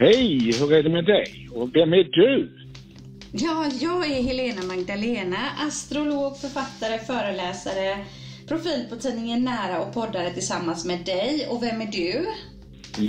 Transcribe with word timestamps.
Hej, 0.00 0.50
hur 0.60 0.72
är 0.72 0.82
det 0.82 0.88
med 0.88 1.04
dig? 1.04 1.48
Och 1.54 1.68
vem 1.74 1.92
är 1.92 2.04
du? 2.04 2.48
Ja, 3.32 3.56
jag 3.80 4.00
är 4.16 4.22
Helena 4.28 4.62
Magdalena, 4.72 5.42
astrolog, 5.66 6.32
författare, 6.44 6.96
föreläsare, 7.10 7.90
profil 8.48 8.82
på 8.90 8.96
tidningen 8.96 9.40
Nära 9.50 9.76
och 9.82 9.94
poddare 9.94 10.30
tillsammans 10.38 10.80
med 10.90 11.00
dig. 11.14 11.32
Och 11.50 11.62
vem 11.66 11.78
är 11.86 11.90
du? 12.00 12.12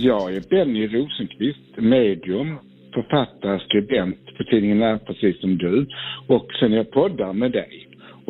Jag 0.09 0.35
är 0.35 0.41
Benny 0.49 0.87
Rosenqvist, 0.93 1.69
medium, 1.95 2.49
författare, 2.93 3.59
skribent 3.67 4.25
på 4.37 4.43
tidningen 4.43 4.79
Nära 4.79 4.99
precis 4.99 5.41
som 5.41 5.57
du. 5.57 5.87
Och 6.27 6.47
sen 6.59 6.73
är 6.73 6.77
jag 6.77 6.91
poddar 6.91 7.33
med 7.33 7.51
dig. 7.51 7.73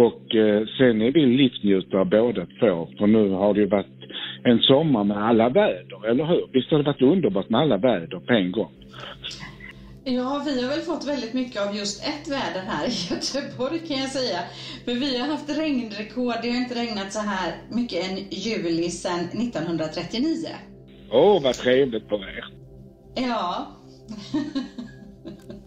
Och 0.05 0.35
eh, 0.35 0.61
sen 0.77 1.01
är 1.01 1.11
vi 1.11 1.25
livsnjutare 1.25 2.05
båda 2.05 2.45
två, 2.59 2.73
för 2.97 3.07
nu 3.07 3.29
har 3.29 3.53
det 3.53 3.59
ju 3.59 3.67
varit 3.77 3.98
en 4.43 4.59
sommar 4.59 5.03
med 5.03 5.17
alla 5.17 5.49
väder, 5.49 6.09
eller 6.09 6.25
hur? 6.25 6.49
Visst 6.53 6.71
har 6.71 6.77
det 6.77 6.83
varit 6.83 7.01
underbart 7.01 7.49
med 7.49 7.61
alla 7.61 7.77
väder 7.77 8.19
på 8.19 8.33
en 8.33 8.51
gång? 8.51 8.71
Ja, 10.03 10.43
vi 10.45 10.61
har 10.61 10.69
väl 10.69 10.81
fått 10.81 11.07
väldigt 11.07 11.33
mycket 11.33 11.67
av 11.67 11.75
just 11.75 12.03
ett 12.03 12.27
väder 12.27 12.61
här 12.67 12.87
i 12.87 12.91
Göteborg 13.09 13.79
kan 13.79 13.97
jag 13.97 14.09
säga. 14.09 14.39
För 14.85 14.93
vi 14.93 15.17
har 15.17 15.27
haft 15.27 15.57
regnrekord. 15.57 16.35
Det 16.41 16.49
har 16.49 16.57
inte 16.57 16.75
regnat 16.75 17.13
så 17.13 17.19
här 17.19 17.53
mycket 17.69 18.09
än 18.09 18.17
juli 18.29 18.89
sedan 18.89 19.19
1939. 19.19 20.47
Åh, 21.11 21.37
oh, 21.37 21.43
vad 21.43 21.53
trevligt 21.53 22.09
för 22.09 22.37
er. 22.37 22.45
Ja. 23.15 23.67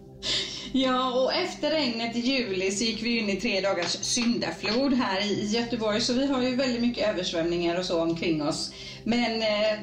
Ja, 0.75 1.23
och 1.23 1.33
efter 1.33 1.71
regnet 1.71 2.15
i 2.15 2.19
juli 2.19 2.71
så 2.71 2.83
gick 2.83 3.03
vi 3.03 3.19
in 3.19 3.29
i 3.29 3.35
tre 3.35 3.61
dagars 3.61 3.91
syndaflod 3.91 4.93
här 4.93 5.21
i 5.21 5.45
Göteborg, 5.45 6.01
så 6.01 6.13
vi 6.13 6.27
har 6.27 6.41
ju 6.41 6.55
väldigt 6.55 6.81
mycket 6.81 7.09
översvämningar 7.09 7.77
och 7.79 7.85
så 7.85 8.01
omkring 8.01 8.41
oss. 8.41 8.73
Men, 9.03 9.41
eh, 9.41 9.79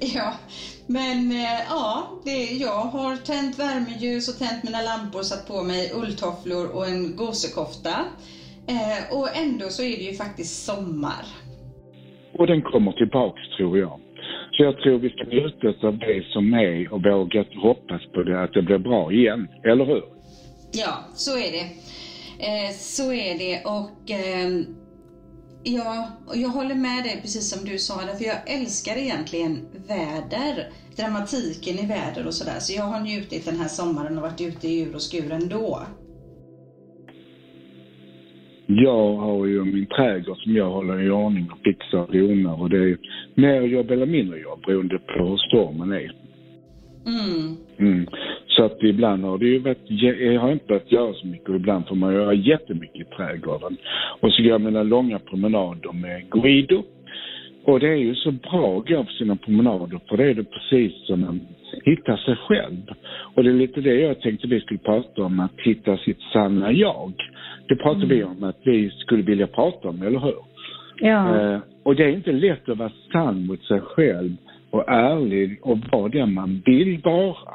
ja, 0.14 0.34
men 0.86 1.30
eh, 1.30 1.60
ja, 1.68 2.08
det, 2.24 2.44
jag 2.44 2.80
har 2.80 3.16
tänt 3.16 3.58
värmeljus 3.58 4.28
och 4.28 4.38
tänt 4.38 4.64
mina 4.64 4.82
lampor, 4.82 5.22
satt 5.22 5.48
på 5.48 5.62
mig 5.62 5.92
ulltofflor 5.94 6.66
och 6.76 6.86
en 6.86 7.16
gosekofta. 7.16 7.94
Eh, 8.68 9.18
och 9.18 9.36
ändå 9.36 9.68
så 9.68 9.82
är 9.82 9.96
det 9.96 10.04
ju 10.04 10.14
faktiskt 10.14 10.64
sommar. 10.64 11.24
Och 12.38 12.46
den 12.46 12.62
kommer 12.62 12.92
tillbaks 12.92 13.40
tror 13.56 13.78
jag. 13.78 14.03
Så 14.56 14.62
jag 14.62 14.78
tror 14.78 14.98
vi 14.98 15.10
ska 15.10 15.24
njuta 15.24 15.86
av 15.86 15.98
det 15.98 16.24
som 16.32 16.54
är 16.54 16.92
och 16.92 17.02
våga 17.02 17.44
hoppas 17.62 18.02
på 18.14 18.22
det, 18.22 18.42
att 18.42 18.52
det 18.52 18.62
blir 18.62 18.78
bra 18.78 19.12
igen. 19.12 19.48
Eller 19.64 19.84
hur? 19.84 20.02
Ja, 20.72 21.04
så 21.14 21.38
är 21.38 21.52
det. 21.52 21.66
Eh, 22.46 22.70
så 22.72 23.12
är 23.12 23.38
det 23.38 23.64
och 23.64 24.10
eh, 24.10 24.48
ja, 25.62 26.08
jag 26.34 26.48
håller 26.48 26.74
med 26.74 27.04
dig 27.04 27.18
precis 27.22 27.50
som 27.50 27.68
du 27.68 27.78
sa, 27.78 27.94
för 27.94 28.24
jag 28.24 28.50
älskar 28.60 28.96
egentligen 28.96 29.66
väder, 29.88 30.68
dramatiken 30.96 31.78
i 31.78 31.86
väder 31.86 32.26
och 32.26 32.34
sådär. 32.34 32.58
Så 32.60 32.72
jag 32.72 32.84
har 32.84 33.00
njutit 33.00 33.44
den 33.44 33.56
här 33.56 33.68
sommaren 33.68 34.16
och 34.16 34.22
varit 34.22 34.40
ute 34.40 34.68
i 34.68 34.80
ur 34.80 34.94
och 34.94 35.02
skur 35.02 35.32
ändå. 35.32 35.82
Jag 38.66 39.16
har 39.16 39.46
ju 39.46 39.64
min 39.64 39.86
trädgård 39.86 40.36
som 40.36 40.56
jag 40.56 40.70
håller 40.70 41.02
i 41.02 41.10
ordning 41.10 41.48
och 41.52 41.58
fixar 41.64 41.98
och 41.98 42.12
donar 42.12 42.62
och 42.62 42.70
det 42.70 42.78
är 42.78 42.96
mer 43.34 43.60
jobb 43.62 43.90
eller 43.90 44.06
mindre 44.06 44.38
jobb 44.38 44.60
beroende 44.66 44.98
på 44.98 45.26
hur 45.26 45.36
stormen 45.36 45.92
är. 45.92 46.12
Mm. 47.06 47.56
Mm. 47.78 48.06
Så 48.46 48.64
att 48.64 48.82
ibland 48.82 49.24
har 49.24 49.38
det 49.38 49.46
ju 49.46 49.58
varit, 49.58 49.84
jag 49.88 50.40
har 50.40 50.52
inte 50.52 50.66
behövt 50.66 50.92
göra 50.92 51.14
så 51.14 51.26
mycket 51.26 51.48
och 51.48 51.56
ibland 51.56 51.88
får 51.88 51.96
man 51.96 52.14
göra 52.14 52.34
jättemycket 52.34 53.00
i 53.00 53.04
trädgården. 53.16 53.76
Och 54.20 54.32
så 54.32 54.42
går 54.42 54.50
jag 54.50 54.60
mina 54.60 54.82
långa 54.82 55.18
promenader 55.18 55.92
med 55.92 56.30
Guido. 56.30 56.82
Och 57.64 57.80
det 57.80 57.88
är 57.88 57.96
ju 57.96 58.14
så 58.14 58.30
bra 58.30 58.78
att 58.78 58.88
gå 58.88 59.04
på 59.04 59.10
sina 59.10 59.36
promenader 59.36 60.00
för 60.08 60.16
det 60.16 60.24
är 60.24 60.34
det 60.34 60.44
precis 60.44 61.06
som 61.06 61.20
man 61.20 61.40
hittar 61.84 62.16
sig 62.16 62.36
själv. 62.36 62.82
Och 63.34 63.44
det 63.44 63.50
är 63.50 63.54
lite 63.54 63.80
det 63.80 63.94
jag 63.94 64.20
tänkte 64.20 64.46
vi 64.46 64.60
skulle 64.60 64.78
prata 64.78 65.22
om, 65.22 65.40
att 65.40 65.60
hitta 65.60 65.96
sitt 65.96 66.20
sanna 66.32 66.72
jag. 66.72 67.12
Det 67.68 67.76
pratade 67.76 68.04
mm. 68.04 68.16
vi 68.16 68.24
om 68.24 68.44
att 68.44 68.60
vi 68.64 68.90
skulle 68.90 69.22
vilja 69.22 69.46
prata 69.46 69.88
om, 69.88 70.02
eller 70.02 70.20
hur? 70.20 70.36
Ja. 71.00 71.54
Eh, 71.54 71.60
och 71.82 71.96
det 71.96 72.04
är 72.04 72.08
inte 72.08 72.32
lätt 72.32 72.68
att 72.68 72.78
vara 72.78 72.92
sann 73.12 73.46
mot 73.46 73.64
sig 73.64 73.80
själv 73.80 74.36
och 74.70 74.88
ärlig 74.88 75.58
och 75.62 75.78
vara 75.92 76.08
den 76.08 76.34
man 76.34 76.62
vill 76.66 77.00
vara. 77.04 77.54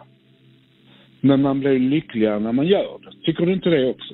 Men 1.21 1.41
man 1.41 1.59
blir 1.59 1.79
lyckligare 1.79 2.39
när 2.39 2.51
man 2.51 2.67
gör 2.67 2.99
det. 3.01 3.25
Tycker 3.25 3.45
du 3.45 3.53
inte 3.53 3.69
det 3.69 3.89
också? 3.89 4.13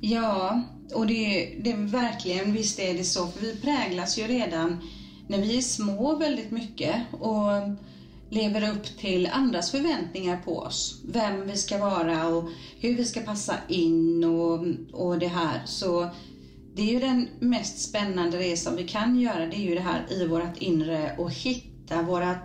Ja, 0.00 0.62
och 0.96 1.06
det, 1.06 1.48
det 1.64 1.70
är 1.70 1.92
verkligen, 1.92 2.52
visst 2.52 2.80
är 2.80 2.92
det 2.92 3.04
så. 3.04 3.26
För 3.26 3.40
vi 3.46 3.60
präglas 3.60 4.18
ju 4.18 4.22
redan 4.22 4.76
när 5.28 5.38
vi 5.38 5.56
är 5.56 5.60
små 5.60 6.18
väldigt 6.18 6.50
mycket 6.50 6.94
och 7.12 7.50
lever 8.30 8.72
upp 8.72 8.84
till 8.84 9.28
andras 9.32 9.72
förväntningar 9.72 10.36
på 10.44 10.58
oss. 10.58 11.04
Vem 11.12 11.46
vi 11.46 11.56
ska 11.56 11.78
vara 11.78 12.26
och 12.28 12.44
hur 12.80 12.96
vi 12.96 13.04
ska 13.04 13.20
passa 13.20 13.54
in 13.68 14.24
och, 14.24 14.58
och 14.92 15.18
det 15.18 15.26
här. 15.26 15.60
Så 15.64 16.10
det 16.76 16.82
är 16.82 16.92
ju 16.92 16.98
den 16.98 17.28
mest 17.40 17.78
spännande 17.88 18.38
resan 18.38 18.76
vi 18.76 18.82
kan 18.82 19.20
göra. 19.20 19.46
Det 19.46 19.56
är 19.56 19.68
ju 19.68 19.74
det 19.74 19.80
här 19.80 20.00
i 20.10 20.26
vårt 20.26 20.62
inre 20.62 21.10
och 21.18 21.30
hitta 21.30 22.02
vårt 22.02 22.44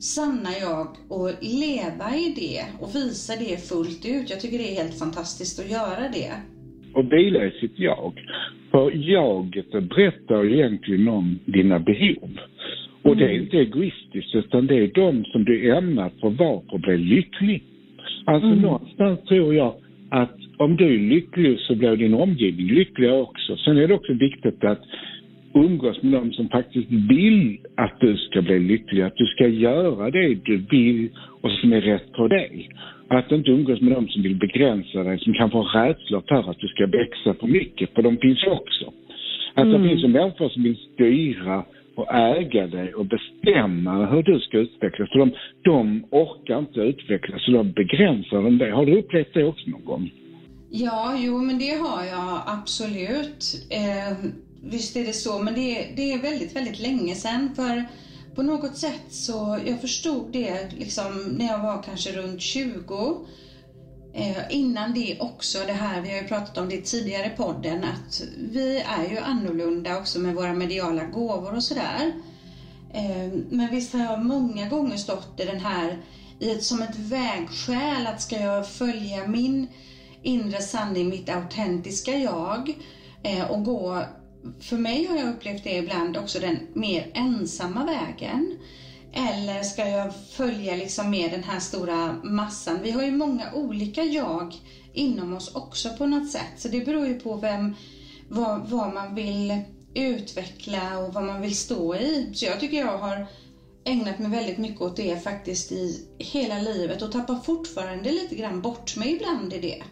sanna 0.00 0.50
jag 0.60 0.86
och 1.08 1.30
leva 1.40 2.16
i 2.16 2.34
det 2.36 2.64
och 2.80 2.94
visa 2.94 3.32
det 3.36 3.68
fullt 3.68 4.06
ut. 4.06 4.30
Jag 4.30 4.40
tycker 4.40 4.58
det 4.58 4.70
är 4.72 4.82
helt 4.82 4.98
fantastiskt 4.98 5.60
att 5.60 5.70
göra 5.70 6.08
det. 6.12 6.32
Och 6.94 7.12
vila 7.12 7.44
i 7.44 7.50
sitt 7.60 7.78
jag. 7.78 8.12
För 8.70 8.90
jaget 8.94 9.70
berättar 9.70 10.54
egentligen 10.54 11.08
om 11.08 11.38
dina 11.44 11.78
behov. 11.78 12.30
Och 13.08 13.16
det 13.16 13.24
är 13.24 13.30
mm. 13.30 13.42
inte 13.42 13.58
egoistiskt 13.58 14.34
utan 14.34 14.66
det 14.66 14.74
är 14.74 14.90
de 14.94 15.24
som 15.24 15.44
du 15.44 15.76
ämnar 15.76 16.10
för 16.20 16.28
att 16.74 16.82
bli 16.82 16.96
lycklig. 16.96 17.62
Alltså 18.24 18.48
mm. 18.48 18.62
någonstans 18.62 19.20
tror 19.28 19.54
jag 19.54 19.74
att 20.10 20.36
om 20.56 20.76
du 20.76 20.94
är 20.94 20.98
lycklig 20.98 21.60
så 21.60 21.74
blir 21.74 21.96
din 21.96 22.14
omgivning 22.14 22.66
lycklig 22.66 23.12
också. 23.12 23.56
Sen 23.56 23.78
är 23.78 23.88
det 23.88 23.94
också 23.94 24.12
viktigt 24.12 24.64
att 24.64 24.82
umgås 25.54 26.02
med 26.02 26.12
de 26.12 26.32
som 26.32 26.48
faktiskt 26.48 26.90
vill 26.90 27.58
att 27.74 28.00
du 28.00 28.16
ska 28.16 28.42
bli 28.42 28.58
lycklig, 28.58 29.02
att 29.02 29.16
du 29.16 29.26
ska 29.26 29.46
göra 29.48 30.10
det 30.10 30.34
du 30.34 30.56
vill 30.70 31.08
och 31.40 31.50
som 31.50 31.72
är 31.72 31.80
rätt 31.80 32.16
för 32.16 32.28
dig. 32.28 32.68
Att 33.08 33.32
inte 33.32 33.50
umgås 33.50 33.80
med 33.80 33.92
de 33.92 34.08
som 34.08 34.22
vill 34.22 34.36
begränsa 34.36 35.02
dig, 35.04 35.18
som 35.18 35.34
kan 35.34 35.50
få 35.50 35.62
rädslor 35.62 36.22
för 36.28 36.50
att 36.50 36.58
du 36.58 36.68
ska 36.68 36.86
växa 36.86 37.34
för 37.34 37.46
mycket, 37.46 37.94
för 37.94 38.02
de 38.02 38.16
finns 38.16 38.44
också. 38.46 38.92
Att 39.54 39.64
mm. 39.64 39.82
det 39.82 39.88
finns 39.88 40.04
människor 40.04 40.48
som 40.48 40.62
vill 40.62 40.76
styra 40.76 41.64
och 41.98 42.14
äga 42.14 42.66
dig 42.66 42.94
och 42.94 43.06
bestämma 43.06 44.06
hur 44.06 44.22
du 44.22 44.40
ska 44.40 44.58
utvecklas. 44.58 45.08
För 45.12 45.18
de, 45.18 45.32
de 45.62 46.04
orkar 46.10 46.58
inte 46.58 46.80
utvecklas, 46.80 47.44
så 47.44 47.50
då 47.50 47.62
begränsar 47.64 48.42
dem 48.42 48.58
dig. 48.58 48.70
Har 48.70 48.86
du 48.86 48.98
upplevt 48.98 49.34
det 49.34 49.44
också 49.44 49.70
någon 49.70 49.84
gång? 49.84 50.10
Ja, 50.70 51.14
jo 51.18 51.38
men 51.38 51.58
det 51.58 51.74
har 51.84 52.04
jag 52.04 52.42
absolut. 52.46 53.40
Eh, 53.70 54.16
visst 54.62 54.96
är 54.96 55.04
det 55.06 55.12
så, 55.12 55.42
men 55.42 55.54
det, 55.54 55.88
det 55.96 56.12
är 56.12 56.22
väldigt, 56.22 56.56
väldigt 56.56 56.80
länge 56.80 57.14
sedan. 57.14 57.50
För 57.56 57.84
på 58.34 58.42
något 58.42 58.76
sätt 58.76 59.06
så, 59.08 59.58
jag 59.66 59.80
förstod 59.80 60.32
det 60.32 60.72
liksom 60.78 61.36
när 61.38 61.46
jag 61.46 61.62
var 61.62 61.82
kanske 61.82 62.10
runt 62.12 62.40
20. 62.40 63.26
Eh, 64.14 64.38
innan 64.50 64.94
det 64.94 65.20
också, 65.20 65.58
det 65.66 65.72
här, 65.72 66.02
vi 66.02 66.10
har 66.10 66.16
ju 66.16 66.28
pratat 66.28 66.58
om 66.58 66.68
det 66.68 66.80
tidigare 66.80 67.26
i 67.26 67.36
podden, 67.36 67.84
att 67.84 68.22
vi 68.38 68.78
är 68.78 69.10
ju 69.10 69.18
annorlunda 69.18 69.98
också 69.98 70.18
med 70.18 70.34
våra 70.34 70.52
mediala 70.52 71.04
gåvor 71.04 71.54
och 71.54 71.62
sådär. 71.62 72.12
Eh, 72.94 73.32
men 73.50 73.70
visst 73.70 73.92
har 73.92 74.00
jag 74.00 74.22
många 74.22 74.68
gånger 74.68 74.96
stått 74.96 75.40
i 75.40 75.44
den 75.44 75.60
här, 75.60 75.98
i 76.38 76.50
ett, 76.50 76.64
som 76.64 76.82
ett 76.82 76.96
vägskäl, 76.96 78.06
att 78.06 78.22
ska 78.22 78.36
jag 78.36 78.68
följa 78.68 79.24
min 79.24 79.68
inre 80.22 80.60
sanning, 80.60 81.08
mitt 81.08 81.28
autentiska 81.28 82.16
jag 82.16 82.74
eh, 83.22 83.50
och 83.50 83.64
gå 83.64 84.04
för 84.60 84.76
mig 84.76 85.06
har 85.06 85.16
jag 85.16 85.28
upplevt 85.28 85.64
det 85.64 85.76
ibland 85.76 86.16
också 86.16 86.38
den 86.40 86.58
mer 86.72 87.10
ensamma 87.14 87.84
vägen. 87.84 88.58
Eller 89.12 89.62
ska 89.62 89.88
jag 89.88 90.14
följa 90.16 90.76
liksom 90.76 91.10
med 91.10 91.30
den 91.30 91.42
här 91.42 91.60
stora 91.60 92.16
massan? 92.24 92.78
Vi 92.82 92.90
har 92.90 93.02
ju 93.02 93.10
många 93.10 93.52
olika 93.54 94.02
jag 94.02 94.54
inom 94.94 95.36
oss 95.36 95.54
också 95.54 95.88
på 95.98 96.06
något 96.06 96.30
sätt. 96.30 96.52
Så 96.56 96.68
det 96.68 96.86
beror 96.86 97.06
ju 97.06 97.14
på 97.14 97.36
vem, 97.36 97.74
vad, 98.28 98.68
vad 98.70 98.94
man 98.94 99.14
vill 99.14 99.52
utveckla 99.94 100.98
och 100.98 101.14
vad 101.14 101.24
man 101.24 101.42
vill 101.42 101.56
stå 101.56 101.94
i. 101.94 102.30
Så 102.34 102.46
jag 102.46 102.60
tycker 102.60 102.76
jag 102.76 102.98
har 102.98 103.26
ägnat 103.84 104.18
mig 104.18 104.30
väldigt 104.30 104.58
mycket 104.58 104.80
åt 104.80 104.96
det 104.96 105.24
faktiskt 105.24 105.72
i 105.72 106.06
hela 106.18 106.58
livet 106.58 107.02
och 107.02 107.12
tappar 107.12 107.34
fortfarande 107.34 108.10
lite 108.10 108.34
grann 108.34 108.60
bort 108.60 108.96
mig 108.96 109.16
ibland 109.16 109.52
i 109.52 109.58
det. 109.58 109.82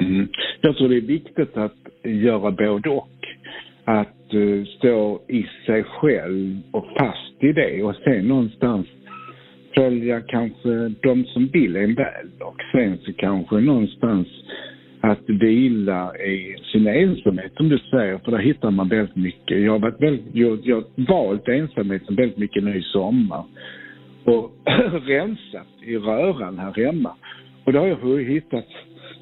Mm. 0.00 0.28
Jag 0.60 0.76
tror 0.76 0.88
det 0.88 0.96
är 0.96 1.00
viktigt 1.00 1.56
att 1.56 1.76
göra 2.04 2.50
både 2.50 2.90
och 2.90 3.21
att 3.84 4.34
uh, 4.34 4.64
stå 4.64 5.22
i 5.28 5.46
sig 5.66 5.84
själv 5.84 6.58
och 6.70 6.86
fast 6.98 7.42
i 7.44 7.52
det 7.52 7.82
och 7.82 7.94
sen 7.94 8.28
någonstans 8.28 8.86
följa 9.74 10.20
kanske 10.20 10.88
de 11.02 11.24
som 11.24 11.46
vill 11.46 11.76
en 11.76 11.94
väl 11.94 12.28
och 12.40 12.56
sen 12.72 12.98
så 12.98 13.12
kanske 13.12 13.54
någonstans 13.54 14.28
att 15.00 15.28
vila 15.28 16.16
i 16.16 16.56
sin 16.72 16.86
ensamhet 16.86 17.52
som 17.56 17.68
du 17.68 17.78
säger, 17.78 18.18
för 18.18 18.30
där 18.30 18.38
hittar 18.38 18.70
man 18.70 18.88
väldigt 18.88 19.16
mycket. 19.16 19.60
Jag 19.60 19.72
har, 19.72 19.78
varit 19.78 20.02
väldigt, 20.02 20.26
jag, 20.32 20.58
jag 20.62 20.84
valt 20.96 21.48
ensamheten 21.48 22.16
väldigt 22.16 22.38
mycket 22.38 22.64
nu 22.64 22.78
i 22.78 22.82
sommar. 22.82 23.44
och 24.24 24.52
rensat 25.06 25.66
i 25.82 25.96
röran 25.96 26.58
här 26.58 26.84
hemma. 26.84 27.16
Och 27.64 27.72
då 27.72 27.78
har 27.78 27.86
jag 27.86 28.24
hittat 28.24 28.66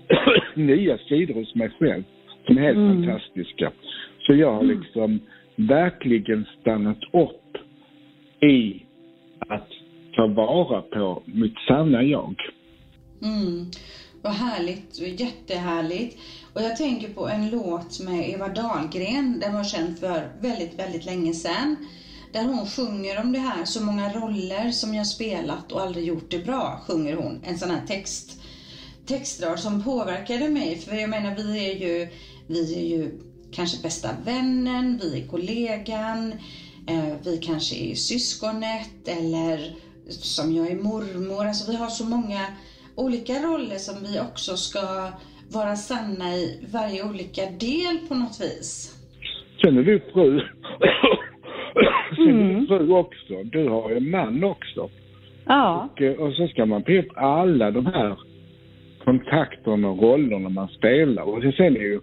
nya 0.55 0.99
sidor 0.99 1.35
hos 1.35 1.55
mig 1.55 1.71
själv 1.79 2.03
som 2.47 2.59
är 2.59 2.63
helt 2.63 2.77
mm. 2.77 3.05
fantastiska. 3.05 3.73
Så 4.21 4.35
jag 4.35 4.53
har 4.53 4.63
mm. 4.63 4.81
liksom 4.81 5.21
verkligen 5.57 6.47
stannat 6.61 7.03
upp 7.13 7.57
i 8.43 8.83
att 9.49 9.69
ta 10.17 10.27
vara 10.27 10.83
på 10.83 11.23
mitt 11.25 11.59
sanna 11.69 12.03
jag. 12.03 12.35
Mm. 13.23 13.67
Vad 14.23 14.33
härligt, 14.33 15.21
jättehärligt. 15.21 16.19
Och 16.55 16.63
jag 16.63 16.77
tänker 16.77 17.09
på 17.09 17.29
en 17.29 17.51
låt 17.51 18.01
med 18.01 18.31
Eva 18.31 18.49
Dahlgren, 18.49 19.41
den 19.41 19.55
var 19.55 19.65
känd 19.65 19.99
för 19.99 20.29
väldigt, 20.41 20.79
väldigt 20.79 21.07
länge 21.07 21.33
sedan. 21.33 21.77
Där 22.33 22.45
hon 22.45 22.67
sjunger 22.67 23.21
om 23.21 23.33
det 23.33 23.39
här, 23.39 23.65
så 23.65 23.85
många 23.85 24.13
roller 24.13 24.71
som 24.71 24.95
jag 24.95 25.07
spelat 25.07 25.73
och 25.73 25.81
aldrig 25.81 26.05
gjort 26.05 26.31
det 26.31 26.45
bra, 26.45 26.81
sjunger 26.89 27.17
hon. 27.17 27.41
En 27.45 27.59
sån 27.59 27.71
här 27.71 27.87
text, 27.87 28.43
textrad 29.07 29.59
som 29.59 29.85
påverkade 29.85 30.49
mig. 30.49 30.77
För 30.77 30.97
jag 30.97 31.11
menar, 31.11 31.35
vi 31.37 31.71
är 31.71 31.75
ju, 31.75 32.09
vi 32.47 32.75
är 32.75 32.99
ju 32.99 33.11
kanske 33.53 33.83
bästa 33.83 34.09
vännen, 34.25 34.99
vi 35.03 35.23
är 35.23 35.27
kollegan, 35.27 36.33
eh, 36.91 37.15
vi 37.25 37.39
kanske 37.43 37.77
är 37.77 37.95
syskonet 37.95 39.09
eller 39.19 39.59
som 40.09 40.55
jag 40.57 40.71
är 40.71 40.77
mormor. 40.77 41.47
Alltså 41.47 41.71
vi 41.71 41.77
har 41.77 41.87
så 41.87 42.05
många 42.05 42.43
olika 42.97 43.33
roller 43.33 43.77
som 43.77 43.97
vi 44.07 44.21
också 44.21 44.57
ska 44.57 45.09
vara 45.53 45.77
sanna 45.77 46.29
i 46.35 46.69
varje 46.73 47.09
olika 47.11 47.43
del 47.43 47.99
på 48.09 48.15
något 48.15 48.41
vis. 48.41 48.97
Sen 49.61 49.79
är 49.79 49.83
du 49.83 50.01
fru. 50.13 50.41
Sen 52.17 52.41
är 52.41 52.61
du 52.61 52.67
fru 52.67 52.93
också. 52.93 53.43
Du 53.45 53.69
har 53.69 53.91
en 53.91 54.11
man 54.11 54.45
också. 54.45 54.91
Ja. 55.47 55.89
Och, 55.93 56.03
eh, 56.03 56.13
och 56.13 56.33
så 56.35 56.49
ska 56.49 56.67
man 56.67 56.83
på 56.83 57.03
alla 57.15 57.71
de 57.71 57.87
här 57.87 58.17
kontakterna 59.05 59.89
och 59.89 60.03
rollerna 60.03 60.49
man 60.49 60.69
spelar. 60.69 61.23
Och 61.23 61.43
sen 61.43 61.77
är 61.77 61.81
ju 61.81 62.01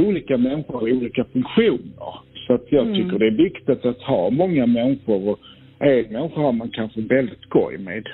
olika 0.00 0.38
människor 0.38 0.74
har 0.74 0.92
olika 0.92 1.24
funktioner. 1.24 2.14
Så 2.46 2.54
att 2.54 2.64
jag 2.68 2.86
mm. 2.86 2.94
tycker 2.94 3.18
det 3.18 3.26
är 3.26 3.44
viktigt 3.44 3.84
att 3.86 4.02
ha 4.02 4.30
många 4.30 4.66
människor 4.66 5.28
och 5.28 5.38
en 5.78 6.12
människa 6.12 6.40
har 6.40 6.52
man 6.52 6.70
kanske 6.70 7.00
väldigt 7.00 7.40
skoj 7.40 7.78
med. 7.78 8.08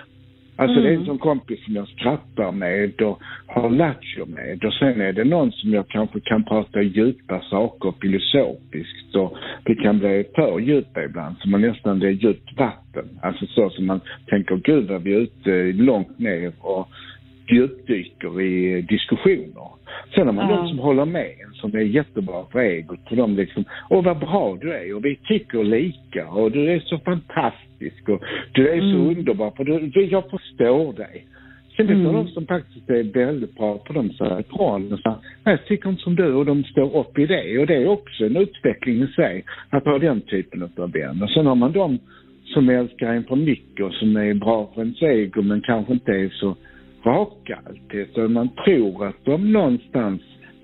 Alltså 0.60 0.80
mm. 0.80 0.82
det 0.82 0.88
är 0.88 0.92
en 0.92 0.96
mm. 0.96 1.06
sån 1.06 1.19
kompis 1.19 1.64
som 1.64 1.76
jag 1.76 1.88
skrattar 1.88 2.52
med 2.52 3.02
och 3.02 3.19
har 3.46 3.70
lattjo 3.70 4.26
med 4.26 4.64
och 4.64 4.72
sen 4.75 5.00
är 5.00 5.12
det 5.12 5.25
någon 5.25 5.52
som 5.52 5.70
jag 5.70 5.88
kanske 5.88 6.20
kan 6.20 6.44
prata 6.44 6.82
djupa 6.82 7.40
saker 7.40 7.94
filosofiskt 8.00 9.14
och 9.14 9.36
det 9.64 9.74
kan 9.74 9.98
bli 9.98 10.24
för 10.34 10.58
djupa 10.58 11.04
ibland 11.04 11.36
så 11.38 11.48
man 11.48 11.60
nästan 11.60 12.02
är 12.02 12.10
djupt 12.10 12.58
vatten. 12.58 13.08
Alltså 13.22 13.46
så 13.46 13.70
som 13.70 13.86
man 13.86 14.00
tänker, 14.26 14.56
gud 14.56 14.88
vad 14.88 15.02
vi 15.02 15.14
är 15.14 15.19
ute 15.19 15.72
långt 15.72 16.19
ner 16.19 16.52
och 16.60 16.88
djupdyker 17.50 18.40
i 18.40 18.82
diskussioner. 18.82 19.68
Sen 20.14 20.26
har 20.26 20.34
man 20.34 20.50
ja. 20.50 20.56
de 20.56 20.68
som 20.68 20.78
håller 20.78 21.04
med 21.04 21.30
en 21.46 21.52
som 21.52 21.74
är 21.74 21.80
jättebra 21.80 22.44
för 22.52 22.58
egot. 22.58 23.08
För 23.08 23.16
de 23.16 23.36
liksom, 23.36 23.64
åh 23.90 24.04
vad 24.04 24.18
bra 24.18 24.58
du 24.60 24.72
är 24.72 24.94
och 24.94 25.04
vi 25.04 25.16
tycker 25.16 25.64
lika 25.64 26.28
och 26.28 26.50
du 26.50 26.70
är 26.72 26.80
så 26.80 26.98
fantastisk 26.98 28.08
och 28.08 28.22
du 28.52 28.68
är 28.68 28.78
mm. 28.78 28.92
så 28.92 28.98
underbar 28.98 29.50
för 29.50 29.64
du, 29.64 30.04
jag 30.04 30.30
förstår 30.30 30.92
dig. 30.92 31.26
Sen 31.76 31.88
finns 31.88 32.02
det 32.02 32.08
mm. 32.08 32.24
de 32.24 32.28
som 32.28 32.46
faktiskt 32.46 32.90
är 32.90 33.02
väldigt 33.02 33.54
bra 33.54 33.78
på 33.78 33.92
de 33.92 34.10
nej 34.18 35.16
jag 35.44 35.66
tycker 35.66 35.88
inte 35.88 36.02
som 36.02 36.16
du 36.16 36.34
och 36.34 36.46
de 36.46 36.64
står 36.64 36.96
upp 36.96 37.18
i 37.18 37.26
det 37.26 37.58
och 37.58 37.66
det 37.66 37.74
är 37.74 37.88
också 37.88 38.24
en 38.24 38.36
utveckling 38.36 39.02
i 39.02 39.06
sig 39.06 39.44
att 39.70 39.84
ha 39.84 39.98
den 39.98 40.20
typen 40.20 40.62
av 40.76 40.92
vänner. 40.92 41.26
Sen 41.26 41.46
har 41.46 41.54
man 41.54 41.72
de 41.72 41.98
som 42.44 42.68
älskar 42.68 43.06
en 43.06 43.24
för 43.24 43.36
mycket 43.36 43.86
och 43.86 43.92
som 43.92 44.16
är 44.16 44.34
bra 44.34 44.70
för 44.74 44.80
ens 44.80 45.02
ego 45.02 45.42
men 45.42 45.60
kanske 45.60 45.92
inte 45.92 46.12
är 46.12 46.28
så 46.28 46.56
raka 47.04 47.58
alltid. 47.66 48.08
så 48.14 48.28
man 48.28 48.48
tror 48.64 49.06
att 49.06 49.24
de 49.24 49.52
någonstans 49.52 50.22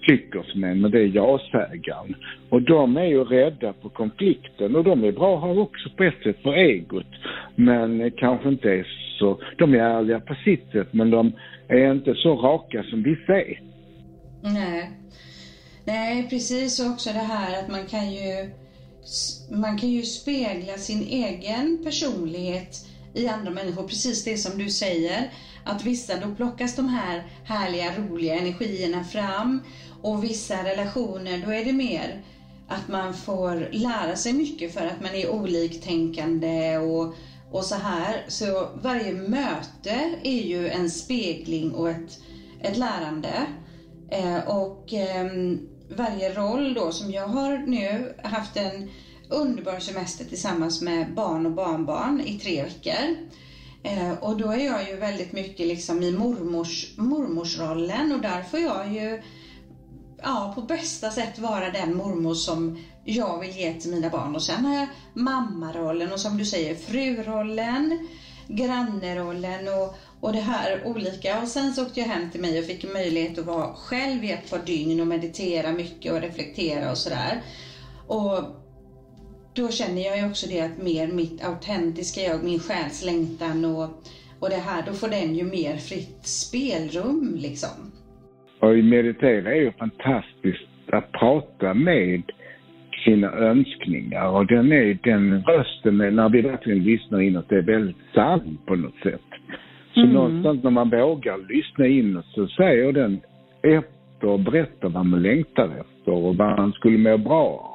tycker 0.08 0.42
som 0.42 0.64
en, 0.64 0.80
men 0.80 0.90
det 0.90 0.98
är 0.98 1.10
ja-sägaren. 1.14 2.14
Och 2.48 2.62
de 2.62 2.96
är 2.96 3.04
ju 3.04 3.24
rädda 3.24 3.72
för 3.82 3.88
konflikten 3.88 4.76
och 4.76 4.84
de 4.84 5.04
är 5.04 5.12
bra 5.12 5.36
har 5.36 5.58
också 5.58 5.90
på 5.96 6.04
ett 6.04 6.22
sätt 6.22 6.42
för 6.42 6.54
egot. 6.54 7.06
Men 7.56 8.00
eh, 8.00 8.12
kanske 8.16 8.48
inte 8.48 8.68
är 8.68 8.86
så, 9.18 9.40
de 9.58 9.74
är 9.74 9.78
ärliga 9.78 10.20
på 10.20 10.34
sitt 10.44 10.70
sätt 10.72 10.88
men 10.90 11.10
de 11.10 11.32
är 11.68 11.92
inte 11.92 12.14
så 12.14 12.36
raka 12.36 12.82
som 12.82 13.02
vissa 13.02 13.32
är. 13.40 13.60
Nej. 14.42 14.90
Nej, 15.86 16.26
precis 16.30 16.90
också 16.90 17.10
det 17.12 17.18
här 17.18 17.62
att 17.62 17.70
man 17.70 17.86
kan 17.86 18.10
ju 18.10 18.50
man 19.50 19.78
kan 19.78 19.90
ju 19.90 20.02
spegla 20.02 20.72
sin 20.72 21.02
egen 21.02 21.84
personlighet 21.84 22.93
i 23.14 23.28
andra 23.28 23.50
människor, 23.50 23.88
precis 23.88 24.24
det 24.24 24.36
som 24.36 24.58
du 24.58 24.70
säger 24.70 25.32
att 25.64 25.84
vissa, 25.84 26.16
då 26.16 26.34
plockas 26.34 26.76
de 26.76 26.88
här 26.88 27.24
härliga, 27.44 27.98
roliga 27.98 28.34
energierna 28.34 29.04
fram 29.04 29.60
och 30.02 30.24
vissa 30.24 30.64
relationer, 30.64 31.42
då 31.46 31.52
är 31.52 31.64
det 31.64 31.72
mer 31.72 32.22
att 32.68 32.88
man 32.88 33.14
får 33.14 33.68
lära 33.72 34.16
sig 34.16 34.32
mycket 34.32 34.74
för 34.74 34.86
att 34.86 35.00
man 35.00 35.14
är 35.14 35.30
oliktänkande 35.30 36.78
och, 36.78 37.14
och 37.50 37.64
så 37.64 37.74
här. 37.74 38.24
Så 38.28 38.68
varje 38.74 39.12
möte 39.12 40.14
är 40.22 40.42
ju 40.42 40.68
en 40.68 40.90
spegling 40.90 41.72
och 41.72 41.90
ett, 41.90 42.18
ett 42.60 42.76
lärande. 42.76 43.46
Eh, 44.10 44.48
och 44.48 44.94
eh, 44.94 45.26
varje 45.96 46.34
roll 46.34 46.74
då 46.74 46.92
som 46.92 47.10
jag 47.10 47.26
har 47.26 47.58
nu 47.58 48.14
haft 48.22 48.56
en 48.56 48.90
underbar 49.28 49.80
semester 49.80 50.24
tillsammans 50.24 50.82
med 50.82 51.14
barn 51.14 51.46
och 51.46 51.52
barnbarn 51.52 52.20
i 52.20 52.38
tre 52.38 52.62
veckor. 52.62 53.16
Eh, 53.82 54.12
och 54.20 54.36
då 54.36 54.50
är 54.50 54.64
jag 54.64 54.88
ju 54.88 54.96
väldigt 54.96 55.32
mycket 55.32 55.66
liksom 55.66 56.02
i 56.02 56.12
mormors, 56.12 56.94
mormorsrollen 56.96 58.12
och 58.12 58.20
där 58.20 58.42
får 58.42 58.60
jag 58.60 58.92
ju 58.92 59.22
ja, 60.22 60.52
på 60.54 60.62
bästa 60.62 61.10
sätt 61.10 61.38
vara 61.38 61.70
den 61.70 61.96
mormor 61.96 62.34
som 62.34 62.78
jag 63.04 63.40
vill 63.40 63.56
ge 63.56 63.74
till 63.74 63.90
mina 63.90 64.10
barn. 64.10 64.34
Och 64.34 64.42
sen 64.42 64.64
har 64.64 64.74
jag 64.74 64.88
mammarollen 65.14 66.12
och 66.12 66.20
som 66.20 66.36
du 66.36 66.44
säger 66.44 66.74
frurollen, 66.74 68.08
grannerollen 68.48 69.68
och, 69.68 69.94
och 70.20 70.32
det 70.32 70.40
här 70.40 70.82
olika. 70.84 71.42
Och 71.42 71.48
sen 71.48 71.74
så 71.74 71.82
åkte 71.82 72.00
jag 72.00 72.06
hem 72.06 72.30
till 72.30 72.40
mig 72.40 72.58
och 72.58 72.64
fick 72.64 72.84
möjlighet 72.84 73.38
att 73.38 73.44
vara 73.44 73.74
själv 73.74 74.24
i 74.24 74.32
ett 74.32 74.50
par 74.50 74.58
dygn 74.58 75.00
och 75.00 75.06
meditera 75.06 75.72
mycket 75.72 76.12
och 76.12 76.20
reflektera 76.20 76.90
och 76.90 76.98
sådär. 76.98 77.42
Och 78.06 78.63
då 79.56 79.68
känner 79.68 80.02
jag 80.02 80.18
ju 80.18 80.26
också 80.30 80.46
det 80.52 80.60
att 80.60 80.82
mer 80.82 81.06
mitt 81.08 81.44
autentiska 81.44 82.20
jag, 82.20 82.44
min 82.44 82.58
själslängtan 82.58 83.64
och, 83.64 83.88
och 84.40 84.50
det 84.54 84.62
här, 84.68 84.82
då 84.86 84.92
får 84.92 85.08
den 85.08 85.34
ju 85.34 85.44
mer 85.44 85.76
fritt 85.88 86.26
spelrum 86.42 87.36
liksom. 87.46 87.76
Och 88.60 88.74
meditera 88.94 89.54
är 89.54 89.60
ju 89.60 89.72
fantastiskt 89.72 90.68
att 90.92 91.12
prata 91.12 91.74
med 91.74 92.22
sina 93.04 93.32
önskningar 93.32 94.28
och 94.28 94.46
den 94.46 94.72
är 94.72 94.98
den 95.02 95.42
rösten, 95.42 95.96
när 95.98 96.28
vi 96.28 96.40
verkligen 96.40 96.84
lyssnar 96.84 97.20
inåt, 97.20 97.48
det 97.48 97.56
är 97.56 97.62
väldigt 97.62 98.04
sann 98.14 98.58
på 98.66 98.74
något 98.74 99.02
sätt. 99.02 99.30
Så 99.94 100.00
mm. 100.00 100.12
någonstans 100.12 100.62
när 100.62 100.70
man 100.70 100.90
vågar 100.90 101.38
lyssna 101.48 101.86
inåt 101.86 102.26
så 102.26 102.46
säger 102.46 102.92
den 102.92 103.20
efter 103.62 104.28
och 104.28 104.40
berättar 104.40 104.88
vad 104.88 105.06
man 105.06 105.22
längtar 105.22 105.64
efter 105.64 106.12
och 106.12 106.36
vad 106.36 106.58
man 106.58 106.72
skulle 106.72 106.98
må 106.98 107.18
bra 107.18 107.70
av. 107.70 107.73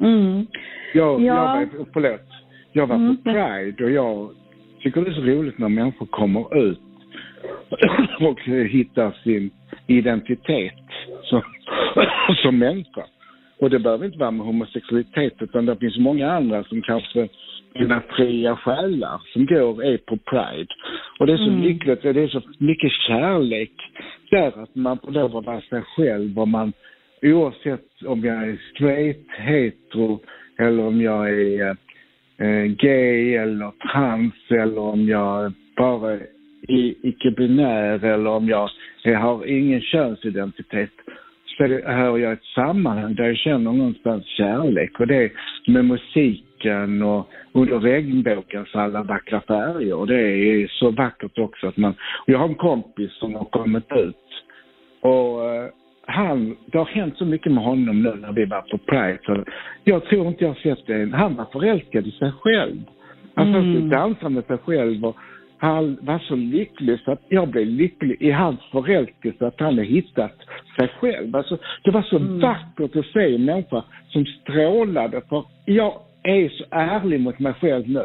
Mm. 0.00 0.46
Jag, 0.94 1.20
ja. 1.20 1.26
jag 1.26 1.66
var, 1.66 1.86
förlåt, 1.92 2.28
jag 2.72 2.86
var 2.86 2.96
mm. 2.96 3.16
på 3.16 3.22
Pride 3.22 3.84
och 3.84 3.90
jag 3.90 4.30
tycker 4.80 5.00
det 5.00 5.10
är 5.10 5.14
så 5.14 5.20
roligt 5.20 5.58
när 5.58 5.68
människor 5.68 6.06
kommer 6.06 6.70
ut 6.70 6.80
och 8.20 8.40
hittar 8.70 9.16
sin 9.24 9.50
identitet 9.86 10.74
som, 11.22 11.42
som 12.42 12.58
människa. 12.58 13.04
Och 13.60 13.70
det 13.70 13.78
behöver 13.78 14.06
inte 14.06 14.18
vara 14.18 14.30
med 14.30 14.46
homosexualitet 14.46 15.34
utan 15.40 15.66
det 15.66 15.76
finns 15.76 15.98
många 15.98 16.32
andra 16.32 16.64
som 16.64 16.82
kanske 16.82 17.28
mina 17.74 18.02
fria 18.16 18.56
själar 18.56 19.20
som 19.32 19.46
går 19.46 19.84
är 19.84 19.96
på 19.96 20.16
Pride. 20.16 20.74
Och 21.18 21.26
det 21.26 21.32
är 21.32 21.36
så 21.36 21.50
mm. 21.50 21.62
lyckligt, 21.62 22.02
det 22.02 22.08
är 22.08 22.28
så 22.28 22.42
mycket 22.58 22.92
kärlek 22.92 23.72
där 24.30 24.62
att 24.62 24.74
man 24.74 24.98
får 24.98 25.10
lov 25.12 25.36
att 25.36 25.46
vara 25.46 25.60
sig 25.60 25.82
själv 25.82 26.38
och 26.38 26.48
man 26.48 26.72
oavsett 27.22 28.02
om 28.06 28.24
jag 28.24 28.48
är 28.48 28.60
straight, 28.74 29.26
hetero 29.38 30.20
eller 30.58 30.86
om 30.86 31.00
jag 31.00 31.30
är 31.30 31.60
eh, 31.60 31.76
eh, 32.46 32.64
gay 32.64 33.34
eller 33.34 33.70
trans 33.70 34.34
eller 34.50 34.78
om 34.78 35.08
jag 35.08 35.52
bara 35.76 36.12
är 36.12 36.26
icke-binär 37.02 38.04
eller 38.04 38.30
om 38.30 38.48
jag, 38.48 38.70
jag 39.02 39.20
har 39.20 39.46
ingen 39.46 39.80
könsidentitet 39.80 40.90
så 41.58 41.64
hör 41.66 42.18
jag 42.18 42.32
ett 42.32 42.44
sammanhang 42.54 43.14
där 43.14 43.24
jag 43.24 43.36
känner 43.36 43.72
någonstans 43.72 44.26
kärlek. 44.26 45.00
Och 45.00 45.06
det 45.06 45.16
är 45.16 45.32
med 45.66 45.84
musiken 45.84 47.02
och 47.02 47.28
under 47.52 47.80
regnbågens 47.80 48.74
alla 48.74 49.02
vackra 49.02 49.40
färger. 49.40 49.94
Och 49.94 50.06
det 50.06 50.20
är 50.20 50.66
så 50.68 50.90
vackert 50.90 51.38
också 51.38 51.66
att 51.66 51.76
man, 51.76 51.94
jag 52.26 52.38
har 52.38 52.48
en 52.48 52.54
kompis 52.54 53.12
som 53.12 53.34
har 53.34 53.44
kommit 53.44 53.92
ut. 53.92 54.16
Och 55.00 55.54
eh, 55.54 55.70
han, 56.08 56.56
det 56.66 56.78
har 56.78 56.84
hänt 56.84 57.16
så 57.18 57.24
mycket 57.24 57.52
med 57.52 57.64
honom 57.64 58.02
nu 58.02 58.14
när 58.14 58.32
vi 58.32 58.44
var 58.44 58.60
på 58.60 58.78
Pride. 58.78 59.18
Så 59.26 59.44
jag 59.84 60.04
tror 60.04 60.26
inte 60.26 60.44
jag 60.44 60.50
har 60.50 60.56
sett 60.76 60.86
det. 60.86 61.10
Han 61.16 61.34
var 61.34 61.44
förälskad 61.44 62.06
i 62.06 62.10
sig 62.10 62.32
själv. 62.40 62.76
Alltså 63.34 63.58
Mm. 63.58 63.84
att 63.84 63.90
dansa 63.90 64.28
med 64.28 64.44
sig 64.44 64.58
själv 64.58 65.04
och 65.04 65.16
han 65.58 65.98
var 66.02 66.18
så 66.18 66.36
lycklig 66.36 67.00
så 67.04 67.12
att 67.12 67.22
jag 67.28 67.48
blev 67.48 67.66
lycklig 67.66 68.16
i 68.20 68.30
hans 68.30 68.60
förälskelse 68.72 69.46
att 69.46 69.60
han 69.60 69.74
hade 69.74 69.82
hittat 69.88 70.36
sig 70.78 70.88
själv. 71.00 71.36
Alltså, 71.36 71.58
det 71.84 71.90
var 71.90 72.02
så 72.02 72.16
Mm. 72.16 72.40
vackert 72.40 72.96
att 72.96 73.06
se 73.06 73.34
en 73.34 73.44
människa 73.44 73.84
som 74.08 74.24
strålade 74.26 75.20
för 75.28 75.44
jag 75.64 75.92
är 76.22 76.48
så 76.48 76.64
ärlig 76.70 77.20
mot 77.20 77.38
mig 77.38 77.52
själv 77.52 77.88
nu. 77.88 78.04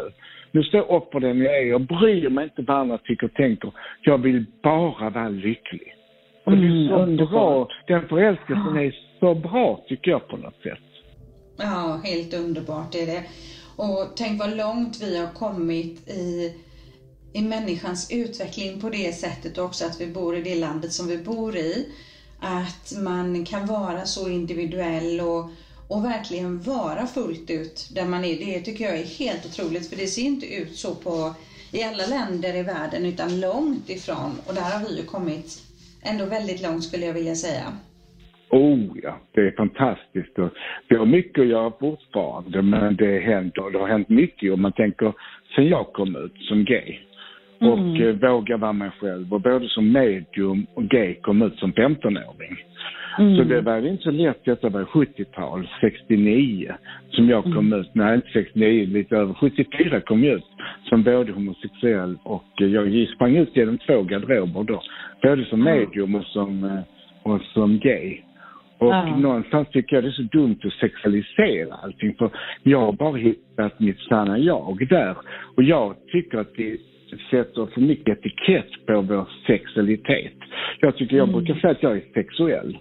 Nu 0.52 0.64
står 0.64 0.80
jag 0.80 0.98
upp 0.98 1.12
för 1.12 1.20
den 1.20 1.38
jag 1.40 1.58
är. 1.58 1.66
Jag 1.66 1.82
bryr 1.82 2.30
mig 2.30 2.44
inte 2.44 2.62
vad 2.62 2.78
andra 2.78 2.98
tycker 2.98 3.26
och 3.28 3.34
tänker. 3.34 3.72
Jag 4.02 4.18
vill 4.18 4.46
bara 4.64 5.10
vara 5.10 5.30
lycklig. 5.30 5.94
Och 6.46 6.52
det 6.52 6.58
är 6.58 6.64
Mm, 6.72 6.88
så 6.90 6.96
underbart. 7.04 7.70
bra. 7.88 7.98
Den 8.00 8.08
förälskelsen 8.08 8.78
är 8.78 8.96
så 9.20 9.36
bra 9.36 9.84
tycker 9.88 10.12
jag 10.12 10.28
på 10.28 10.38
något 10.38 10.62
sätt. 10.64 10.80
Ja, 11.58 12.02
helt 12.04 12.34
underbart 12.34 12.96
är 12.96 13.06
det. 13.06 13.24
Och 13.76 14.12
tänk 14.16 14.40
vad 14.40 14.58
långt 14.58 15.02
vi 15.02 15.18
har 15.18 15.28
kommit 15.28 16.10
i, 16.10 16.54
i 17.34 17.42
människans 17.42 18.12
utveckling 18.12 18.82
på 18.82 18.90
det 18.90 19.12
sättet 19.16 19.58
också 19.58 19.86
att 19.86 20.02
vi 20.02 20.08
bor 20.08 20.38
i 20.38 20.42
det 20.42 20.56
landet 20.56 20.92
som 20.94 21.08
vi 21.08 21.18
bor 21.18 21.56
i. 21.58 21.88
Att 22.40 22.94
man 23.04 23.46
kan 23.46 23.66
vara 23.66 24.06
så 24.06 24.30
individuell 24.30 25.20
och, 25.22 25.50
och 25.88 26.06
verkligen 26.06 26.62
vara 26.62 27.08
fullt 27.08 27.50
ut 27.50 27.90
där 27.96 28.06
man 28.06 28.26
är. 28.26 28.36
Det 28.46 28.60
tycker 28.62 28.86
jag 28.86 28.98
är 29.00 29.06
helt 29.06 29.46
otroligt 29.46 29.90
för 29.90 29.96
det 29.96 30.08
ser 30.08 30.22
inte 30.22 30.46
ut 30.56 30.76
så 30.76 30.96
på 30.96 31.34
i 31.72 31.84
alla 31.84 32.06
länder 32.06 32.56
i 32.56 32.64
världen 32.64 33.06
utan 33.06 33.40
långt 33.40 33.90
ifrån. 33.90 34.32
Och 34.48 34.54
där 34.54 34.62
har 34.80 34.90
vi 34.90 34.98
ju 34.98 35.04
kommit 35.04 35.62
ändå 36.12 36.26
väldigt 36.26 36.64
långt 36.64 36.84
skulle 36.84 37.06
jag 37.06 37.14
vilja 37.14 37.36
säga. 37.36 37.64
Oh 38.50 38.88
ja, 39.04 39.18
det 39.34 39.42
är 39.42 39.52
fantastiskt. 39.52 40.38
Vi 40.88 40.96
har 40.96 41.06
mycket 41.06 41.42
att 41.42 41.48
göra 41.48 41.72
fortfarande, 41.80 42.62
men 42.62 42.96
det 42.96 43.20
händer. 43.20 43.72
Det 43.72 43.80
har 43.80 43.88
hänt 43.88 44.10
mycket 44.10 44.54
om 44.54 44.62
man 44.62 44.72
tänker 44.72 45.14
sen 45.56 45.68
jag 45.68 45.94
kom 45.94 46.16
ut 46.16 46.38
som 46.38 46.66
gay. 46.66 46.98
Och 47.62 47.78
Mm. 47.80 48.02
eh, 48.02 48.16
våga 48.32 48.58
vara 48.58 48.74
mig 48.74 48.90
själv. 49.00 49.34
Och 49.34 49.42
både 49.42 49.68
som 49.70 49.92
medium 49.92 50.66
och 50.74 50.84
gay 50.84 51.16
kom 51.16 51.42
ut 51.42 51.60
som 51.60 51.74
15-åring. 51.74 52.58
Mm. 53.20 53.38
Så 53.38 53.44
det 53.44 53.62
var 53.62 53.88
inte 53.88 54.04
så 54.04 54.12
lätt. 54.12 54.46
Detta 54.46 54.70
var 54.70 54.84
70-tal, 54.84 55.70
69, 55.82 56.74
som 57.10 57.30
jag 57.30 57.44
kom 57.44 57.74
ut. 57.74 57.90
Nej, 57.94 58.16
inte 58.16 58.28
69, 58.34 58.86
lite 58.86 59.16
över. 59.16 59.34
74 59.34 60.02
kom 60.02 60.24
jag 60.24 60.36
ut 60.36 60.44
som 60.90 61.04
både 61.04 61.32
homosexuell 61.32 62.18
och 62.24 62.62
eh, 62.62 62.68
jag 62.68 63.08
sprang 63.16 63.36
ut 63.36 63.56
genom 63.56 63.78
två 63.78 64.02
garderober 64.02 64.64
då. 64.64 64.82
Både 65.22 65.46
som 65.46 65.64
medium 65.64 66.16
och 66.16 66.26
som, 66.26 66.64
eh, 66.64 66.80
och 67.24 67.42
som 67.42 67.80
gay. 67.80 68.18
Och 68.78 68.94
Ja. 68.94 69.18
någonstans 69.18 69.68
tycker 69.72 69.96
jag 69.96 70.04
det 70.04 70.08
är 70.10 70.12
så 70.12 70.22
dumt 70.22 70.60
att 70.64 70.74
sexualisera 70.74 71.74
allting 71.84 72.16
för 72.16 72.30
jag 72.64 72.80
har 72.80 72.94
bara 72.94 73.18
hittat 73.18 73.80
mitt 73.80 74.00
sanna 74.00 74.38
jag 74.38 74.88
där. 74.90 75.16
Och 75.56 75.64
jag 75.64 75.96
tycker 76.12 76.38
att 76.38 76.52
vi 76.58 76.80
sätter 77.32 77.66
för 77.66 77.82
mycket 77.82 78.18
etikett 78.18 78.86
på 78.86 79.02
vår 79.02 79.28
sexualitet. 79.48 80.34
Jag 80.80 80.96
tycker, 80.96 81.18
jag 81.18 81.32
brukar 81.32 81.54
säga 81.56 81.72
att 81.72 81.84
jag 81.84 81.98
är 81.98 82.04
sexuell. 82.14 82.78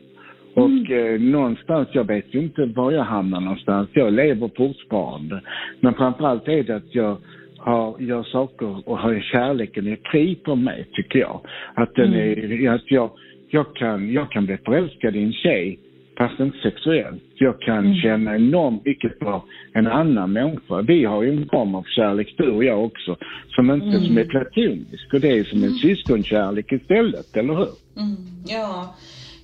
Och 0.54 0.90
eh, 0.90 1.20
någonstans, 1.20 1.88
jag 1.92 2.06
vet 2.06 2.34
ju 2.34 2.38
inte 2.38 2.64
var 2.64 2.92
jag 2.92 3.04
hamnar 3.04 3.40
någonstans. 3.40 3.88
Jag 3.92 4.12
lever 4.12 4.50
fortfarande. 4.56 5.42
Men 5.80 5.94
framförallt 5.94 6.48
är 6.48 6.62
det 6.62 6.76
att 6.76 6.94
jag 6.94 7.16
har, 7.58 8.00
gör 8.00 8.22
saker 8.22 8.88
och 8.88 8.98
har 8.98 9.20
kärleken 9.32 9.86
är 9.86 9.98
fri 10.10 10.34
på 10.34 10.56
mig, 10.56 10.86
tycker 10.92 11.18
jag. 11.18 11.40
Att 11.74 11.94
den 11.94 12.14
är, 12.14 12.70
att 12.70 12.90
jag, 12.90 13.10
jag 13.50 13.74
kan, 13.76 14.12
jag 14.12 14.30
kan 14.30 14.46
bli 14.46 14.56
förälskad 14.56 15.16
i 15.16 15.22
en 15.22 15.32
tjej 15.32 15.78
fast 16.18 16.40
inte 16.40 16.58
sexuellt. 16.58 17.22
Jag 17.34 17.60
kan 17.60 17.94
känna 17.94 18.34
enormt 18.34 18.84
mycket 18.84 19.18
för 19.18 19.42
en 19.72 19.86
annan 19.86 20.32
människa. 20.32 20.82
Vi 20.82 21.04
har 21.04 21.22
ju 21.22 21.30
en 21.30 21.48
form 21.48 21.74
av 21.74 21.82
kärlek, 21.82 22.34
du 22.38 22.50
och 22.50 22.64
jag 22.64 22.84
också, 22.84 23.16
som 23.48 23.70
inte 23.70 24.00
som 24.00 24.18
är 24.18 24.24
platonisk. 24.24 25.14
Och 25.14 25.20
det 25.20 25.38
är 25.38 25.44
som 25.44 25.64
en 25.64 25.70
syskonkärlek 25.70 26.72
istället, 26.72 27.36
eller 27.36 27.54
hur? 27.54 27.68
Mm, 27.96 28.16
ja 28.46 28.94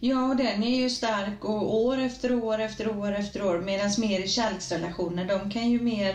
ja, 0.01 0.35
den 0.39 0.63
är 0.63 0.83
ju 0.83 0.91
stark 0.91 1.45
och 1.45 1.77
år 1.77 1.99
efter 1.99 2.45
år 2.45 2.59
efter 2.59 2.99
år 2.99 3.13
efter 3.13 3.47
år. 3.47 3.61
Medan 3.61 3.91
mer 3.99 4.21
i 4.21 4.29
kärleksrelationer, 4.29 5.25
de 5.25 5.51
kan 5.51 5.71
ju 5.71 5.81
mer 5.81 6.15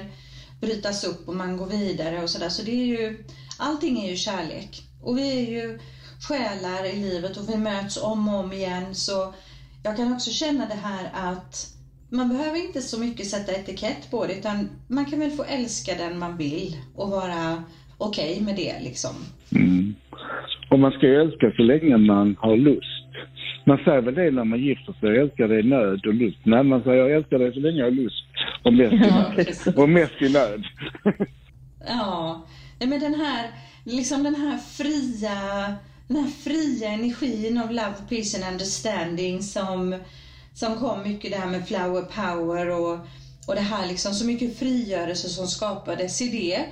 brytas 0.62 1.04
upp 1.04 1.28
och 1.28 1.36
man 1.36 1.58
går 1.58 1.68
vidare 1.68 2.24
och 2.24 2.30
sådär. 2.30 2.50
Så 2.50 2.64
det 2.66 2.72
är 2.72 2.86
ju, 2.86 3.24
allting 3.60 4.04
är 4.04 4.10
ju 4.10 4.16
kärlek. 4.16 4.84
Och 5.02 5.18
vi 5.18 5.46
är 5.46 5.52
ju 5.52 5.80
själar 6.28 6.86
i 6.94 6.96
livet 6.96 7.38
och 7.38 7.50
vi 7.50 7.58
möts 7.58 8.04
om 8.04 8.28
och 8.30 8.40
om 8.40 8.54
igen. 8.54 8.96
Så 8.96 9.34
jag 9.84 9.98
kan 9.98 10.14
också 10.14 10.32
känna 10.32 10.66
det 10.66 10.80
här 10.84 11.10
att 11.14 11.74
man 12.10 12.30
behöver 12.30 12.66
inte 12.66 12.82
så 12.82 13.00
mycket 13.00 13.28
sätta 13.28 13.52
etikett 13.52 14.12
på 14.12 14.26
det 14.26 14.34
utan 14.34 14.70
man 14.88 15.06
kan 15.06 15.20
väl 15.20 15.32
få 15.32 15.44
älska 15.44 15.96
den 15.96 16.20
man 16.20 16.38
vill 16.38 16.78
och 16.96 17.10
vara 17.10 17.64
okej 17.98 18.42
med 18.42 18.56
det 18.56 18.80
liksom. 18.82 19.16
Mm. 19.56 19.96
Och 20.70 20.80
man 20.80 20.92
ska 20.92 21.08
ju 21.08 21.22
älska 21.22 21.52
så 21.52 21.64
länge 21.64 21.98
man 21.98 22.36
har 22.40 22.58
lust. 22.58 23.03
Man 23.66 23.78
säger 23.86 24.02
väl 24.02 24.16
det 24.16 24.32
när 24.32 24.44
man 24.44 24.60
gifter 24.60 24.94
sig, 24.94 25.10
jag 25.10 25.18
älskar 25.18 25.48
dig 25.48 25.60
i 25.60 25.70
nöd 25.70 26.06
och 26.06 26.14
lust. 26.14 26.38
Nej, 26.44 26.64
man 26.64 26.84
säger 26.84 26.98
jag 26.98 27.12
älskar 27.12 27.40
dig 27.40 27.54
så 27.54 27.60
länge 27.60 27.78
jag 27.78 27.86
har 27.86 27.92
lust 27.92 28.24
och 28.64 28.74
mest 28.74 28.94
i 28.94 28.98
Ja, 28.98 29.16
nöd. 29.22 29.36
precis. 29.36 29.68
Och 29.78 29.90
mest 29.90 30.22
i 30.22 30.30
nöd. 30.34 30.64
Ja, 31.88 32.46
men 32.80 33.00
den 33.00 33.16
här, 33.16 33.52
liksom 33.86 34.24
den 34.24 34.36
här 34.36 34.58
fria, 34.58 35.38
den 36.08 36.18
här 36.18 36.28
fria 36.30 36.90
energin 36.90 37.58
av 37.58 37.72
love, 37.72 37.94
peace 38.10 38.38
and 38.46 38.52
understanding 38.54 39.42
som, 39.42 39.96
som 40.54 40.76
kom 40.76 41.04
mycket 41.04 41.32
det 41.32 41.38
här 41.38 41.52
med 41.52 41.68
flower 41.68 42.02
power 42.02 42.70
och, 42.70 42.94
och 43.48 43.56
det 43.56 43.62
här 43.62 43.88
liksom 43.88 44.14
så 44.14 44.26
mycket 44.26 44.60
frigörelse 44.60 45.30
som 45.30 45.48
skapades 45.48 46.22
i 46.22 46.28
det. 46.30 46.66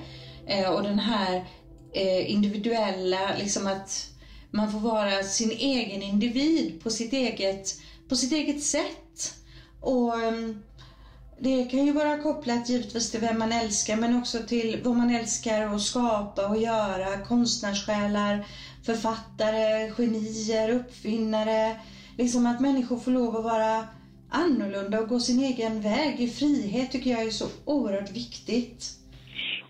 Eh, 0.54 0.70
och 0.74 0.84
den 0.84 1.00
här 1.00 1.36
eh, 1.94 2.32
individuella, 2.32 3.20
liksom 3.40 3.68
att 3.68 4.11
man 4.51 4.72
får 4.72 4.79
vara 4.79 5.24
sin 5.24 5.51
egen 5.51 6.03
individ 6.03 6.84
på 6.84 6.91
sitt 6.91 7.13
eget, 7.13 7.79
på 8.10 8.15
sitt 8.15 8.31
eget 8.31 8.63
sätt. 8.63 9.34
Och 9.81 10.20
ehm, 10.20 10.55
det 11.39 11.63
kan 11.63 11.86
ju 11.86 11.91
vara 11.91 12.22
kopplat 12.22 12.70
givetvis 12.70 13.12
till 13.12 13.20
vem 13.20 13.39
man 13.39 13.51
älskar 13.51 13.96
men 13.96 14.13
också 14.13 14.41
till 14.41 14.81
vad 14.84 14.96
man 14.96 15.10
älskar 15.10 15.75
att 15.75 15.81
skapa 15.81 16.46
och 16.46 16.58
göra. 16.58 17.17
Konstnärssjälar, 17.17 18.46
författare, 18.86 19.89
genier, 19.89 20.70
uppfinnare. 20.70 21.81
Liksom 22.17 22.46
att 22.46 22.60
människor 22.60 22.98
får 22.98 23.12
lov 23.12 23.36
att 23.36 23.43
vara 23.43 23.84
annorlunda 24.29 25.00
och 25.00 25.08
gå 25.08 25.20
sin 25.20 25.39
egen 25.39 25.81
väg 25.81 26.20
i 26.20 26.27
frihet 26.27 26.91
tycker 26.91 27.10
jag 27.10 27.24
är 27.24 27.31
så 27.31 27.48
oerhört 27.65 28.10
viktigt. 28.10 29.00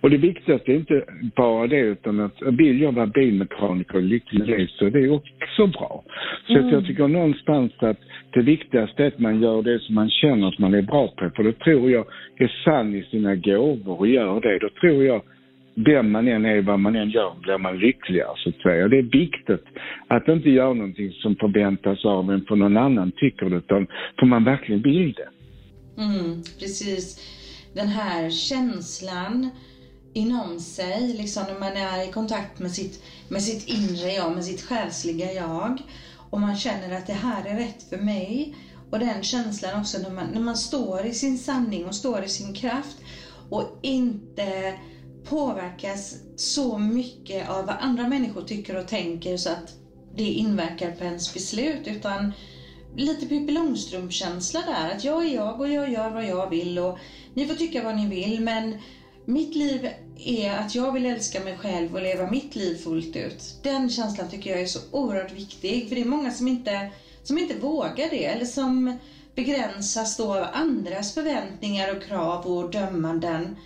Och 0.02 0.10
det 0.10 0.18
viktigaste 0.18 0.72
är 0.72 0.76
inte 0.76 1.04
bara 1.36 1.68
det 1.68 1.80
utan 1.80 2.20
att 2.20 2.42
vill 2.42 2.82
jag 2.82 2.92
vara 2.92 3.08
bilmekaniker 3.08 3.96
och 3.96 4.02
lycklig 4.02 4.40
med 4.40 4.48
det 4.48 4.70
så 4.70 4.86
är 4.86 4.92
det 4.92 5.10
också 5.10 5.68
bra. 5.68 6.04
Så 6.48 6.60
att 6.60 6.72
jag 6.72 6.86
tycker 6.86 7.08
någonstans 7.08 7.72
att 7.78 8.00
det 8.34 8.42
viktigaste 8.42 9.04
är 9.04 9.08
att 9.08 9.20
man 9.20 9.42
gör 9.42 9.62
det 9.62 9.80
som 9.80 9.96
man 9.96 10.10
känner 10.10 10.48
att 10.48 10.60
man 10.60 10.74
är 10.74 10.82
bra 10.82 11.08
på. 11.08 11.32
För 11.36 11.44
då 11.44 11.52
tror 11.52 11.92
jag 11.92 12.06
är 12.38 12.62
sann 12.64 12.96
i 12.96 13.04
sina 13.04 13.36
gåvor 13.36 14.00
och 14.00 14.08
gör 14.08 14.42
det. 14.42 14.60
Då 14.60 14.70
tror 14.70 15.04
jag 15.04 15.22
vem 15.76 16.12
man 16.12 16.28
än 16.28 16.46
är, 16.46 16.62
vad 16.62 16.80
man 16.80 16.96
än 16.96 17.10
gör, 17.10 17.34
blir 17.42 17.58
man 17.58 17.80
lyckligare 17.80 18.34
så 18.38 18.50
att 18.50 18.62
säga. 18.62 18.88
Det 18.88 18.98
är 18.98 19.02
viktigt 19.02 19.66
att 20.08 20.28
inte 20.28 20.50
göra 20.50 20.74
någonting 20.74 21.12
som 21.12 21.36
förväntas 21.36 22.06
av 22.06 22.32
en 22.32 22.46
för 22.46 22.56
någon 22.56 22.78
annan 22.78 23.12
tycker 23.12 23.50
det, 23.50 23.56
utan 23.56 23.88
för 24.20 24.26
man 24.26 24.44
verkligen 24.44 24.82
vill 24.82 25.14
det. 25.14 25.30
Mm, 26.02 26.36
precis. 26.60 27.38
Den 27.76 27.88
här 27.88 28.30
känslan 28.30 29.52
inom 30.14 30.60
sig, 30.60 31.14
liksom 31.14 31.44
när 31.44 31.60
man 31.60 31.78
är 31.78 32.10
i 32.10 32.12
kontakt 32.12 32.60
med 32.60 32.72
sitt, 32.72 33.04
med 33.28 33.44
sitt 33.44 33.68
inre 33.68 34.14
jag, 34.14 34.36
med 34.36 34.46
sitt 34.46 34.62
själsliga 34.62 35.34
jag. 35.34 35.82
Och 36.32 36.40
man 36.40 36.58
känner 36.58 36.98
att 36.98 37.08
det 37.08 37.14
här 37.14 37.46
är 37.46 37.56
rätt 37.56 37.90
för 37.90 37.98
mig. 37.98 38.56
Och 38.92 39.00
den 39.00 39.24
känslan 39.24 39.80
också 39.80 39.98
när 39.98 40.10
man, 40.10 40.28
när 40.28 40.42
man 40.42 40.58
står 40.58 41.06
i 41.06 41.14
sin 41.14 41.38
sanning 41.38 41.86
och 41.86 41.96
står 41.96 42.24
i 42.24 42.30
sin 42.30 42.54
kraft 42.54 42.98
och 43.50 43.80
inte 43.82 44.80
påverkas 45.24 46.16
så 46.36 46.78
mycket 46.78 47.50
av 47.50 47.66
vad 47.66 47.76
andra 47.80 48.08
människor 48.08 48.42
tycker 48.42 48.76
och 48.76 48.88
tänker 48.88 49.38
så 49.38 49.50
att 49.50 49.74
det 50.16 50.24
inverkar 50.24 50.92
på 50.92 51.04
ens 51.04 51.34
beslut 51.34 51.88
utan 51.88 52.34
lite 52.96 53.26
Pippi 53.26 53.52
Långstrump-känsla 53.52 54.62
där. 54.62 54.96
Att 54.96 55.04
jag 55.04 55.26
är 55.26 55.36
jag 55.36 55.60
och 55.60 55.70
jag 55.70 55.92
gör 55.92 56.10
vad 56.10 56.26
jag 56.26 56.50
vill 56.50 56.80
och 56.80 56.98
ni 57.34 57.48
får 57.48 57.56
tycka 57.56 57.84
vad 57.84 57.96
ni 57.96 58.08
vill 58.08 58.42
men 58.42 58.78
mitt 59.26 59.56
liv 59.56 59.90
är 60.26 60.52
att 60.52 60.76
jag 60.76 60.92
vill 60.92 61.06
älska 61.06 61.40
mig 61.40 61.58
själv 61.58 61.94
och 61.96 62.02
leva 62.02 62.28
mitt 62.28 62.56
liv 62.56 62.76
fullt 62.76 63.16
ut. 63.16 63.56
Den 63.64 63.90
känslan 63.90 64.30
tycker 64.30 64.50
jag 64.50 64.62
är 64.62 64.66
så 64.66 64.80
oerhört 64.92 65.32
viktig 65.32 65.90
för 65.90 65.96
det 65.96 66.02
är 66.02 66.06
många 66.06 66.32
som 66.32 66.48
inte, 66.48 66.90
som 67.24 67.38
inte 67.38 67.56
vågar 67.56 68.10
det 68.10 68.26
eller 68.26 68.46
som 68.46 69.00
begränsas 69.36 70.18
då 70.18 70.36
av 70.36 70.46
andras 70.54 71.14
förväntningar 71.14 71.96
och 71.96 72.04
krav 72.04 72.48
och 72.48 72.72
dömanden. 72.72 73.58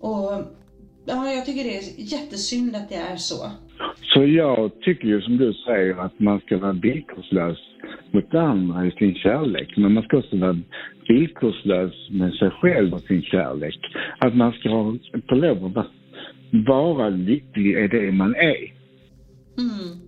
Och 0.00 0.42
ja, 1.04 1.30
jag 1.30 1.46
tycker 1.46 1.64
det 1.64 1.76
är 1.76 1.92
jättesynd 1.96 2.76
att 2.76 2.88
det 2.88 2.96
är 2.96 3.16
så. 3.16 3.52
Så 4.14 4.24
jag 4.26 4.80
tycker 4.80 5.08
ju 5.08 5.20
som 5.20 5.36
du 5.36 5.52
säger 5.52 6.04
att 6.04 6.20
man 6.20 6.40
ska 6.40 6.58
vara 6.58 6.72
villkorslös 6.72 7.58
mot 8.12 8.34
andra 8.34 8.86
i 8.86 8.90
sin 8.90 9.14
kärlek. 9.14 9.76
Men 9.76 9.92
man 9.92 10.02
ska 10.02 10.16
också 10.16 10.36
vara 10.36 10.58
villkorslös 11.08 12.10
med 12.10 12.34
sig 12.34 12.50
själv 12.50 12.94
och 12.94 13.00
sin 13.00 13.22
kärlek. 13.22 13.78
Att 14.18 14.36
man 14.36 14.52
ska 14.52 14.68
ha, 14.68 14.96
få 15.28 15.34
lov 15.34 15.64
att 15.64 15.74
vara 15.74 15.86
vara 16.94 17.08
lycklig 17.08 17.84
i 17.84 17.88
det 17.88 18.12
man 18.12 18.34
är. 18.34 18.74
Mm. 19.58 20.00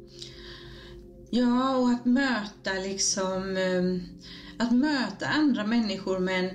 Ja, 1.30 1.76
och 1.76 1.90
att 1.90 2.06
möta 2.06 2.72
liksom, 2.88 3.56
ehm, 3.56 4.00
att 4.58 4.72
möta 4.72 5.26
andra 5.26 5.66
människor 5.66 6.18
med 6.18 6.38
en 6.44 6.50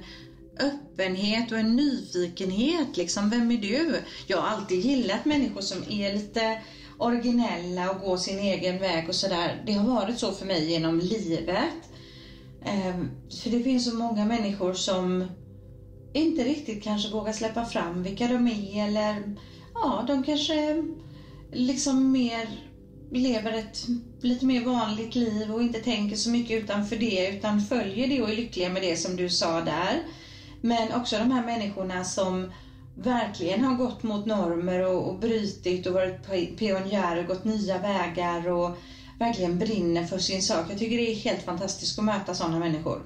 öppenhet 0.59 1.51
och 1.51 1.57
en 1.57 1.75
nyfikenhet. 1.75 2.97
Liksom, 2.97 3.29
vem 3.29 3.51
är 3.51 3.57
du? 3.57 3.95
Jag 4.27 4.37
har 4.37 4.57
alltid 4.57 4.79
gillat 4.79 5.25
människor 5.25 5.61
som 5.61 5.93
är 5.99 6.13
lite 6.13 6.41
originella 6.97 7.91
och 7.91 7.99
gå 7.99 8.17
sin 8.17 8.39
egen 8.39 8.79
väg 8.79 9.09
och 9.09 9.15
sådär. 9.15 9.63
Det 9.65 9.73
har 9.73 9.95
varit 9.95 10.19
så 10.19 10.31
för 10.31 10.45
mig 10.45 10.71
genom 10.71 10.99
livet. 10.99 11.89
Ehm, 12.65 13.09
för 13.43 13.49
det 13.49 13.63
finns 13.63 13.85
så 13.85 13.95
många 13.95 14.25
människor 14.25 14.73
som 14.73 15.27
inte 16.13 16.43
riktigt 16.43 16.83
kanske 16.83 17.09
vågar 17.09 17.33
släppa 17.33 17.65
fram 17.65 18.03
vilka 18.03 18.27
de 18.27 18.47
är 18.47 18.87
eller 18.87 19.35
ja, 19.73 20.03
de 20.07 20.23
kanske 20.23 20.83
liksom 21.51 22.11
mer 22.11 22.47
lever 23.11 23.51
ett 23.51 23.85
lite 24.21 24.45
mer 24.45 24.65
vanligt 24.65 25.15
liv 25.15 25.51
och 25.51 25.61
inte 25.61 25.79
tänker 25.79 26.15
så 26.15 26.29
mycket 26.29 26.63
utanför 26.63 26.95
det 26.95 27.35
utan 27.37 27.61
följer 27.61 28.07
det 28.07 28.21
och 28.21 28.29
är 28.29 28.35
lyckliga 28.35 28.69
med 28.69 28.81
det 28.81 28.95
som 28.95 29.15
du 29.15 29.29
sa 29.29 29.61
där. 29.61 30.03
Men 30.61 30.93
också 30.93 31.17
de 31.17 31.31
här 31.31 31.45
människorna 31.45 32.03
som 32.03 32.51
verkligen 32.95 33.63
har 33.65 33.77
gått 33.77 34.03
mot 34.03 34.25
normer 34.25 34.85
och, 34.87 35.09
och 35.09 35.19
brytit 35.19 35.87
och 35.87 35.93
varit 35.93 36.57
pionjärer, 36.59 37.23
gått 37.27 37.45
nya 37.45 37.77
vägar 37.77 38.51
och 38.51 38.77
verkligen 39.19 39.59
brinner 39.59 40.03
för 40.03 40.17
sin 40.17 40.41
sak. 40.41 40.65
Jag 40.69 40.77
tycker 40.79 40.97
det 40.97 41.11
är 41.11 41.23
helt 41.29 41.45
fantastiskt 41.45 41.99
att 41.99 42.05
möta 42.05 42.33
sådana 42.33 42.59
människor. 42.59 42.99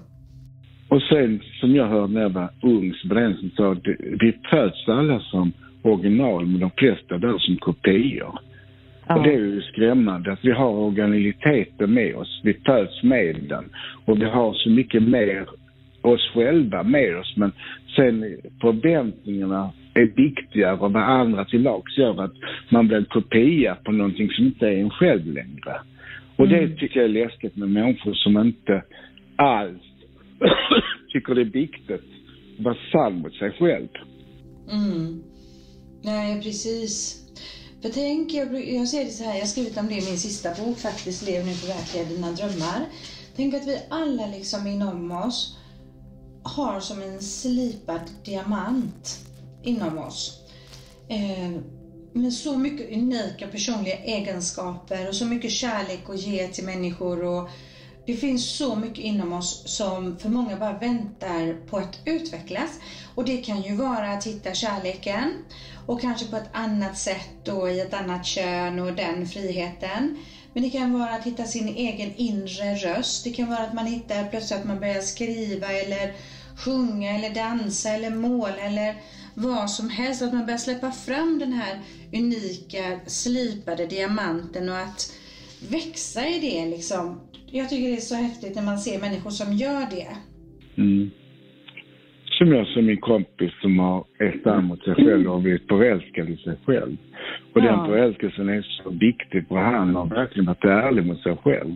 Och 0.89 1.01
sen, 1.01 1.41
som 1.59 1.75
jag 1.75 1.87
hörde 1.87 2.13
när 2.13 2.21
jag 2.21 2.29
var 2.29 2.49
ung, 2.61 2.93
så 2.93 3.07
var 3.07 3.15
det 3.15 3.25
en 3.25 3.37
som 3.37 3.51
sa 3.57 3.71
att 3.71 3.87
vi 4.21 4.39
föds 4.51 4.87
alla 4.87 5.19
som 5.19 5.53
original, 5.81 6.45
men 6.45 6.59
de 6.59 6.71
flesta 6.77 7.17
där 7.17 7.37
som 7.37 7.57
kopior. 7.57 8.39
Ja. 9.07 9.15
Och 9.15 9.23
det 9.23 9.33
är 9.33 9.39
ju 9.39 9.61
skrämmande 9.61 10.31
att 10.31 10.45
vi 10.45 10.51
har 10.51 10.69
originaliteten 10.69 11.93
med 11.93 12.15
oss. 12.15 12.41
Vi 12.43 12.53
föds 12.53 13.03
med 13.03 13.35
den. 13.49 13.65
Och 14.05 14.21
vi 14.21 14.25
har 14.25 14.53
så 14.53 14.69
mycket 14.69 15.03
mer 15.03 15.45
oss 16.01 16.31
själva 16.33 16.83
med 16.83 17.17
oss. 17.17 17.33
Men 17.37 17.51
sen 17.95 18.37
förväntningarna 18.61 19.71
är 19.93 20.05
viktigare 20.05 20.73
och 20.73 20.79
vad 20.79 20.95
andra 20.95 21.45
till 21.45 21.61
lags 21.61 21.97
gör 21.97 22.23
att 22.23 22.33
man 22.71 22.87
blir 22.87 22.97
en 22.97 23.05
kopia 23.05 23.75
på 23.75 23.91
någonting 23.91 24.29
som 24.29 24.45
inte 24.45 24.67
är 24.67 24.77
en 24.77 24.89
själv 24.89 25.25
längre. 25.25 25.81
Och 26.35 26.45
mm. 26.45 26.69
det 26.69 26.75
tycker 26.75 26.99
jag 26.99 27.09
är 27.09 27.23
läskigt 27.23 27.55
med 27.55 27.69
människor 27.69 28.13
som 28.13 28.37
inte 28.37 28.83
alls 29.35 29.81
tycker 31.13 31.35
det 31.35 31.41
är 31.41 31.45
viktigt 31.45 31.91
att 31.91 32.65
vara 32.65 32.75
sann 32.91 33.21
mot 33.21 33.35
sig 33.35 33.51
själv. 33.51 33.87
Mm. 34.71 35.23
Nej, 36.03 36.41
precis. 36.41 37.25
För 37.81 37.89
tänk, 37.89 38.33
jag, 38.33 38.47
jag 38.77 38.87
ser 38.87 39.03
det 39.03 39.09
så 39.09 39.23
här, 39.23 39.33
jag 39.33 39.41
har 39.41 39.47
skrivit 39.47 39.77
om 39.77 39.87
det 39.87 39.93
i 39.93 40.09
min 40.09 40.17
sista 40.17 40.49
bok 40.63 40.77
faktiskt, 40.77 41.27
Lev 41.27 41.45
nu 41.45 41.51
förverkliga 41.51 42.03
dina 42.03 42.31
drömmar. 42.31 42.81
Tänk 43.35 43.53
att 43.53 43.67
vi 43.67 43.77
alla 43.89 44.27
liksom 44.27 44.67
inom 44.67 45.11
oss 45.11 45.57
har 46.43 46.79
som 46.79 47.01
en 47.01 47.21
slipad 47.21 48.01
diamant 48.25 49.28
inom 49.63 49.97
oss. 49.97 50.41
Eh, 51.09 51.61
Med 52.13 52.33
så 52.33 52.57
mycket 52.57 52.91
unika 52.91 53.47
personliga 53.47 53.95
egenskaper 53.97 55.07
och 55.07 55.15
så 55.15 55.25
mycket 55.25 55.51
kärlek 55.51 56.09
att 56.09 56.19
ge 56.19 56.47
till 56.47 56.63
människor 56.63 57.23
och 57.23 57.49
det 58.05 58.15
finns 58.15 58.57
så 58.57 58.75
mycket 58.75 58.97
inom 58.99 59.33
oss 59.33 59.61
som 59.65 60.19
för 60.19 60.29
många 60.29 60.55
bara 60.55 60.73
väntar 60.73 61.53
på 61.69 61.77
att 61.77 61.99
utvecklas. 62.05 62.79
Och 63.15 63.25
det 63.25 63.37
kan 63.37 63.61
ju 63.61 63.73
vara 63.73 64.11
att 64.11 64.23
hitta 64.23 64.53
kärleken 64.53 65.33
och 65.87 66.01
kanske 66.01 66.25
på 66.25 66.35
ett 66.35 66.49
annat 66.51 66.97
sätt 66.97 67.47
och 67.47 67.69
i 67.71 67.79
ett 67.79 67.93
annat 67.93 68.25
kön 68.25 68.79
och 68.79 68.93
den 68.93 69.25
friheten. 69.25 70.11
Men 70.53 70.63
det 70.63 70.69
kan 70.69 70.91
vara 70.91 71.13
att 71.13 71.23
hitta 71.23 71.45
sin 71.45 71.67
egen 71.67 72.11
inre 72.15 72.75
röst. 72.75 73.23
Det 73.23 73.31
kan 73.31 73.49
vara 73.49 73.63
att 73.63 73.73
man 73.73 73.85
hittar 73.85 74.23
plötsligt 74.23 74.59
att 74.59 74.63
man 74.63 74.79
börjar 74.79 75.01
skriva 75.01 75.71
eller 75.73 76.11
sjunga 76.55 77.13
eller 77.13 77.29
dansa 77.29 77.89
eller 77.89 78.09
måla 78.09 78.61
eller 78.61 78.95
vad 79.35 79.69
som 79.69 79.89
helst. 79.89 80.21
Att 80.23 80.33
man 80.33 80.45
börjar 80.45 80.57
släppa 80.57 80.91
fram 80.91 81.39
den 81.39 81.53
här 81.53 81.73
unika 82.19 82.85
slipade 83.05 83.85
diamanten 83.85 84.69
och 84.69 84.77
att 84.77 85.01
växa 85.71 86.21
i 86.33 86.39
det 86.47 86.69
liksom. 86.75 87.03
Jag 87.51 87.69
tycker 87.69 87.89
det 87.89 88.01
är 88.03 88.11
så 88.13 88.15
häftigt 88.15 88.55
när 88.55 88.63
man 88.63 88.77
ser 88.77 89.01
människor 89.01 89.29
som 89.29 89.53
gör 89.53 89.83
det. 89.97 90.11
Mm. 90.81 91.09
Som 92.25 92.47
jag 92.53 92.67
som 92.67 92.85
min 92.85 93.01
kompis 93.01 93.51
som 93.61 93.79
har 93.79 93.99
ett 94.19 94.47
arm 94.47 94.65
mot 94.65 94.83
sig 94.83 94.95
själv 94.95 95.31
och 95.31 95.41
blivit 95.41 95.67
förälskad 95.67 96.29
i 96.29 96.37
sig 96.37 96.57
själv. 96.65 96.97
Och 97.53 97.61
ja. 97.61 97.71
den 97.71 97.85
förälskelsen 97.85 98.49
är 98.49 98.61
så 98.61 98.89
viktig 98.89 99.47
för 99.47 99.55
han 99.55 99.95
har 99.95 100.05
verkligen 100.05 100.45
varit 100.45 100.63
ärlig 100.63 101.05
mot 101.05 101.23
sig 101.23 101.37
själv. 101.43 101.75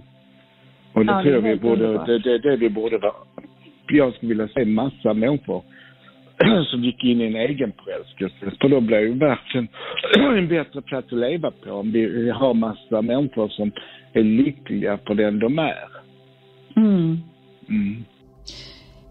Och 0.94 1.06
det 1.06 1.12
ja, 1.12 1.22
tror 1.22 1.34
jag 1.34 1.42
vi 1.42 1.56
borde, 1.56 2.06
det, 2.06 2.20
det, 2.20 2.38
det 2.38 2.56
vi 2.56 2.70
borde 2.70 2.98
vara, 2.98 3.14
jag 3.88 4.14
skulle 4.14 4.30
vilja 4.30 4.48
se 4.48 4.66
massa 4.66 5.14
människor 5.14 5.64
som 6.72 6.84
gick 6.84 7.04
in 7.04 7.22
i 7.22 7.26
en 7.26 7.36
egen 7.36 7.74
förälskelse. 7.84 8.58
För 8.62 8.70
då 8.70 8.82
blir 8.82 9.00
ju 9.00 9.14
världen 9.14 9.68
en 10.38 10.48
bättre 10.48 10.82
plats 10.82 11.08
att 11.14 11.20
leva 11.20 11.52
på 11.52 11.72
om 11.72 11.92
vi 11.92 12.30
har 12.30 12.54
massa 12.54 13.02
människor 13.02 13.50
som 13.50 13.72
är 14.14 14.24
lyckliga 14.24 15.00
för 15.08 15.16
den 15.16 15.40
de 15.40 15.60
är. 15.60 15.90
Mm. 16.76 17.18
Mm. 17.70 18.06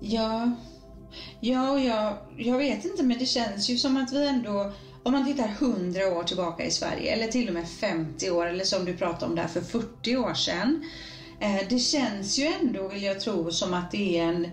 Ja, 0.00 0.50
ja 1.40 1.78
jag, 1.78 2.12
jag 2.36 2.58
vet 2.58 2.84
inte 2.84 3.02
men 3.02 3.18
det 3.18 3.26
känns 3.26 3.70
ju 3.70 3.76
som 3.76 3.96
att 3.96 4.12
vi 4.12 4.28
ändå 4.28 4.72
om 5.02 5.12
man 5.12 5.24
tittar 5.24 5.48
100 5.48 6.00
år 6.18 6.22
tillbaka 6.22 6.64
i 6.64 6.70
Sverige 6.70 7.12
eller 7.12 7.26
till 7.26 7.48
och 7.48 7.54
med 7.54 7.68
50 7.68 8.30
år 8.30 8.46
eller 8.46 8.64
som 8.64 8.84
du 8.84 8.96
pratade 8.96 9.26
om 9.26 9.36
där 9.36 9.46
för 9.46 9.60
40 9.60 10.16
år 10.16 10.34
sedan. 10.34 10.84
Eh, 11.40 11.68
det 11.68 11.78
känns 11.78 12.38
ju 12.38 12.44
ändå, 12.44 12.88
vill 12.88 13.02
jag 13.02 13.20
tro, 13.20 13.50
som 13.50 13.74
att 13.74 13.90
det 13.90 14.18
är 14.18 14.24
en 14.24 14.46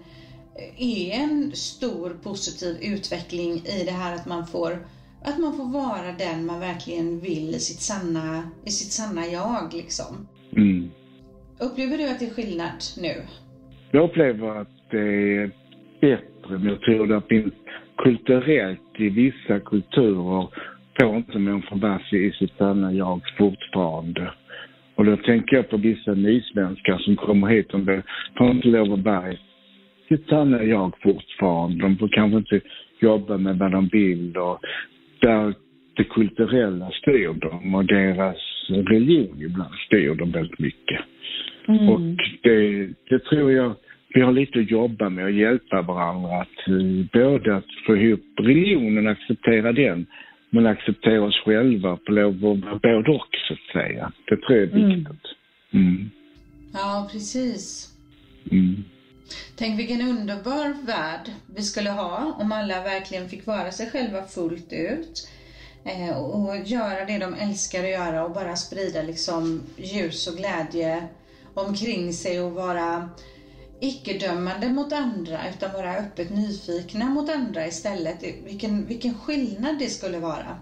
är 0.78 1.24
en 1.24 1.52
stor 1.52 2.10
positiv 2.24 2.94
utveckling 2.94 3.52
i 3.52 3.86
det 3.86 3.92
här 3.92 4.16
att 4.16 4.26
man 4.26 4.48
får 4.48 4.72
att 5.26 5.40
man 5.40 5.54
får 5.54 5.74
vara 5.74 6.12
den 6.18 6.46
man 6.46 6.60
verkligen 6.60 7.20
vill 7.20 7.50
i 7.50 7.60
sitt 7.60 7.82
sanna, 7.82 8.44
i 8.66 8.70
sitt 8.70 8.92
sanna 8.92 9.22
jag 9.26 9.74
liksom. 9.74 10.28
Mm. 10.56 10.90
Upplever 11.60 11.98
du 11.98 12.10
att 12.10 12.20
det 12.20 12.26
är 12.26 12.34
skillnad 12.34 12.80
nu? 13.02 13.14
Jag 13.92 14.04
upplever 14.10 14.62
att 14.62 14.76
det 14.92 15.38
är 15.38 15.52
bättre, 16.02 16.58
men 16.58 16.66
jag 16.66 16.82
tror 16.82 17.08
det 17.08 17.22
finns 17.30 17.54
kulturellt 17.98 18.96
i 19.00 19.10
vissa 19.10 19.60
kulturer 19.60 20.48
får 21.00 21.18
inte 21.18 21.40
människor 21.40 21.78
vara 21.78 22.02
i 22.12 22.32
sitt 22.32 22.58
sanna 22.58 22.94
jag 22.94 23.22
fortfarande. 23.38 24.32
Och 24.96 25.06
då 25.06 25.18
tänker 25.18 25.56
jag 25.56 25.70
på 25.70 25.78
vissa 25.78 26.12
nysvenskar 26.12 26.98
som 26.98 27.16
kommer 27.16 27.48
hit 27.48 27.74
och 27.74 27.80
får 28.38 28.52
inte 28.52 28.68
lov 28.68 28.94
att 28.94 29.06
vara 29.06 29.34
är 30.12 30.64
jag 30.64 30.94
fortfarande. 31.02 31.84
De 31.84 31.98
får 31.98 32.08
kanske 32.08 32.38
inte 32.38 32.62
jobba 33.00 33.38
med 33.38 33.58
vad 33.58 33.72
de 33.72 33.88
vill 33.88 34.38
och 34.38 34.60
där 35.20 35.54
det 35.94 36.04
kulturella 36.04 36.92
styr 36.92 37.34
dem 37.34 37.76
och 37.76 37.86
deras 37.86 38.38
religion 38.70 39.42
ibland 39.42 39.74
styr 39.88 40.16
dem 40.16 40.32
väldigt 40.32 40.60
mycket. 40.60 41.00
Mm. 41.68 41.90
Och 41.90 42.02
det, 42.42 42.90
det 43.10 43.20
tror 43.20 43.52
jag 43.52 43.76
vi 44.14 44.22
har 44.22 44.32
lite 44.32 44.60
att 44.60 44.72
jobba 44.72 45.10
med 45.10 45.24
och 45.24 45.32
hjälpa 45.32 45.82
varandra 45.82 46.42
att 46.42 46.68
eh, 46.68 47.06
både 47.14 47.56
att 47.56 47.66
få 47.86 47.96
ihop 47.96 48.22
religionen, 48.38 49.08
acceptera 49.08 49.72
den, 49.72 50.06
men 50.50 50.66
acceptera 50.66 51.24
oss 51.24 51.42
själva 51.46 51.98
på 51.98 52.12
lov 52.12 52.34
att 52.36 52.42
vara 52.42 52.80
både 52.82 53.10
och 53.10 53.28
så 53.48 53.54
att 53.54 53.74
säga. 53.74 54.12
Det 54.26 54.38
tror 54.38 54.58
jag 54.58 54.68
är 54.68 54.76
mm. 54.76 54.90
viktigt. 54.90 55.26
Mm. 55.72 56.10
Ja, 56.74 57.10
precis. 57.12 57.96
Mm. 58.52 58.84
Tänk 59.56 59.80
vilken 59.80 60.02
underbar 60.02 60.78
värld 60.84 61.32
vi 61.46 61.64
skulle 61.64 61.90
ha 61.90 62.36
om 62.40 62.52
alla 62.52 62.84
verkligen 62.84 63.30
fick 63.30 63.48
vara 63.48 63.72
sig 63.72 63.90
själva 63.90 64.24
fullt 64.24 64.74
ut 64.74 65.28
eh, 65.86 66.18
och 66.18 66.58
göra 66.66 67.06
det 67.06 67.18
de 67.18 67.34
älskar 67.34 67.84
att 67.84 67.90
göra 67.90 68.26
och 68.26 68.32
bara 68.32 68.56
sprida 68.56 69.02
liksom 69.02 69.64
ljus 69.78 70.28
och 70.28 70.38
glädje 70.38 71.08
omkring 71.54 72.14
sig 72.14 72.42
och 72.42 72.52
vara 72.52 73.10
icke-dömande 73.82 74.70
mot 74.70 74.94
andra 74.94 75.50
utan 75.50 75.74
vara 75.74 75.96
öppet 75.96 76.30
nyfikna 76.30 77.06
mot 77.06 77.30
andra 77.30 77.68
istället. 77.68 78.24
Vilken, 78.44 78.88
vilken 78.88 79.20
skillnad 79.20 79.80
det 79.80 79.90
skulle 79.90 80.20
vara. 80.20 80.60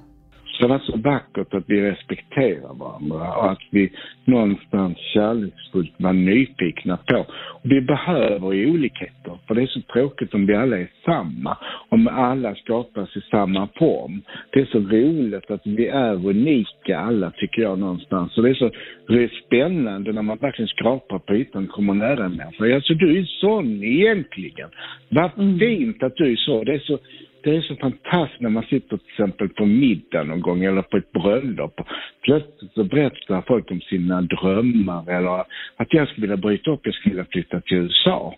Det 0.60 0.64
har 0.64 0.70
varit 0.70 0.84
så 0.84 0.98
vackert 0.98 1.54
att 1.54 1.64
vi 1.68 1.82
respekterar 1.82 2.74
varandra 2.74 3.38
och 3.38 3.52
att 3.52 3.62
vi 3.72 3.92
någonstans 4.26 4.98
kärleksfullt 4.98 5.94
var 5.98 6.14
nyfikna 6.14 6.98
på. 6.98 7.26
Och 7.30 7.72
vi 7.72 7.82
behöver 7.82 8.46
olikheter, 8.46 9.38
för 9.48 9.56
det 9.56 9.62
är 9.62 9.68
så 9.68 9.82
tråkigt 9.82 10.34
om 10.34 10.46
vi 10.46 10.56
alla 10.56 10.78
är 10.78 10.90
samma, 11.06 11.58
om 11.90 12.08
alla 12.08 12.56
skapas 12.56 13.18
i 13.18 13.22
samma 13.22 13.68
form. 13.76 14.22
Det 14.52 14.60
är 14.62 14.66
så 14.66 14.80
roligt 14.80 15.52
att 15.52 15.62
vi 15.64 15.88
är 15.88 16.28
unika 16.28 17.00
alla, 17.00 17.32
tycker 17.32 17.62
jag 17.62 17.80
någonstans. 17.80 18.38
Och 18.38 18.44
det 18.44 18.50
är 18.50 18.54
så 18.54 18.72
det 19.08 19.24
är 19.24 19.42
spännande 19.46 20.14
när 20.14 20.22
man 20.22 20.38
verkligen 20.38 20.68
skrapar 20.68 21.20
på 21.20 21.36
ytan 21.36 21.64
och 21.64 21.70
kommer 21.70 21.94
nära 21.94 22.26
en 22.26 22.36
människa. 22.36 22.76
Alltså 22.76 22.94
du 22.94 23.20
är 23.20 23.24
sån 23.24 23.84
egentligen. 23.84 24.70
Vad 25.10 25.40
mm. 25.40 25.60
fint 25.60 26.04
att 26.04 26.16
du 26.16 26.32
är 26.32 26.36
så. 26.36 26.64
Det 26.64 26.74
är 26.74 26.80
så 26.80 27.00
det 27.48 27.56
är 27.56 27.62
så 27.62 27.76
fantastiskt 27.76 28.42
när 28.42 28.50
man 28.50 28.64
sitter 28.64 28.98
till 28.98 29.08
exempel 29.10 29.50
på 29.50 29.66
middag 29.66 30.24
någon 30.24 30.42
gång 30.42 30.64
eller 30.64 30.82
på 30.82 30.98
ett 30.98 31.12
bröllop. 31.12 31.82
Plötsligt 32.22 32.72
så 32.74 32.84
berättar 32.84 33.42
folk 33.48 33.72
om 33.72 33.82
sina 33.82 34.22
drömmar 34.22 35.10
eller 35.10 35.40
att 35.78 35.94
jag 35.94 36.08
skulle 36.08 36.28
vilja 36.28 36.38
bryta 36.38 36.72
upp, 36.72 36.80
jag 36.84 36.94
skulle 36.94 37.16
vilja 37.16 37.32
flytta 37.32 37.62
till 37.62 37.78
USA. 37.78 38.36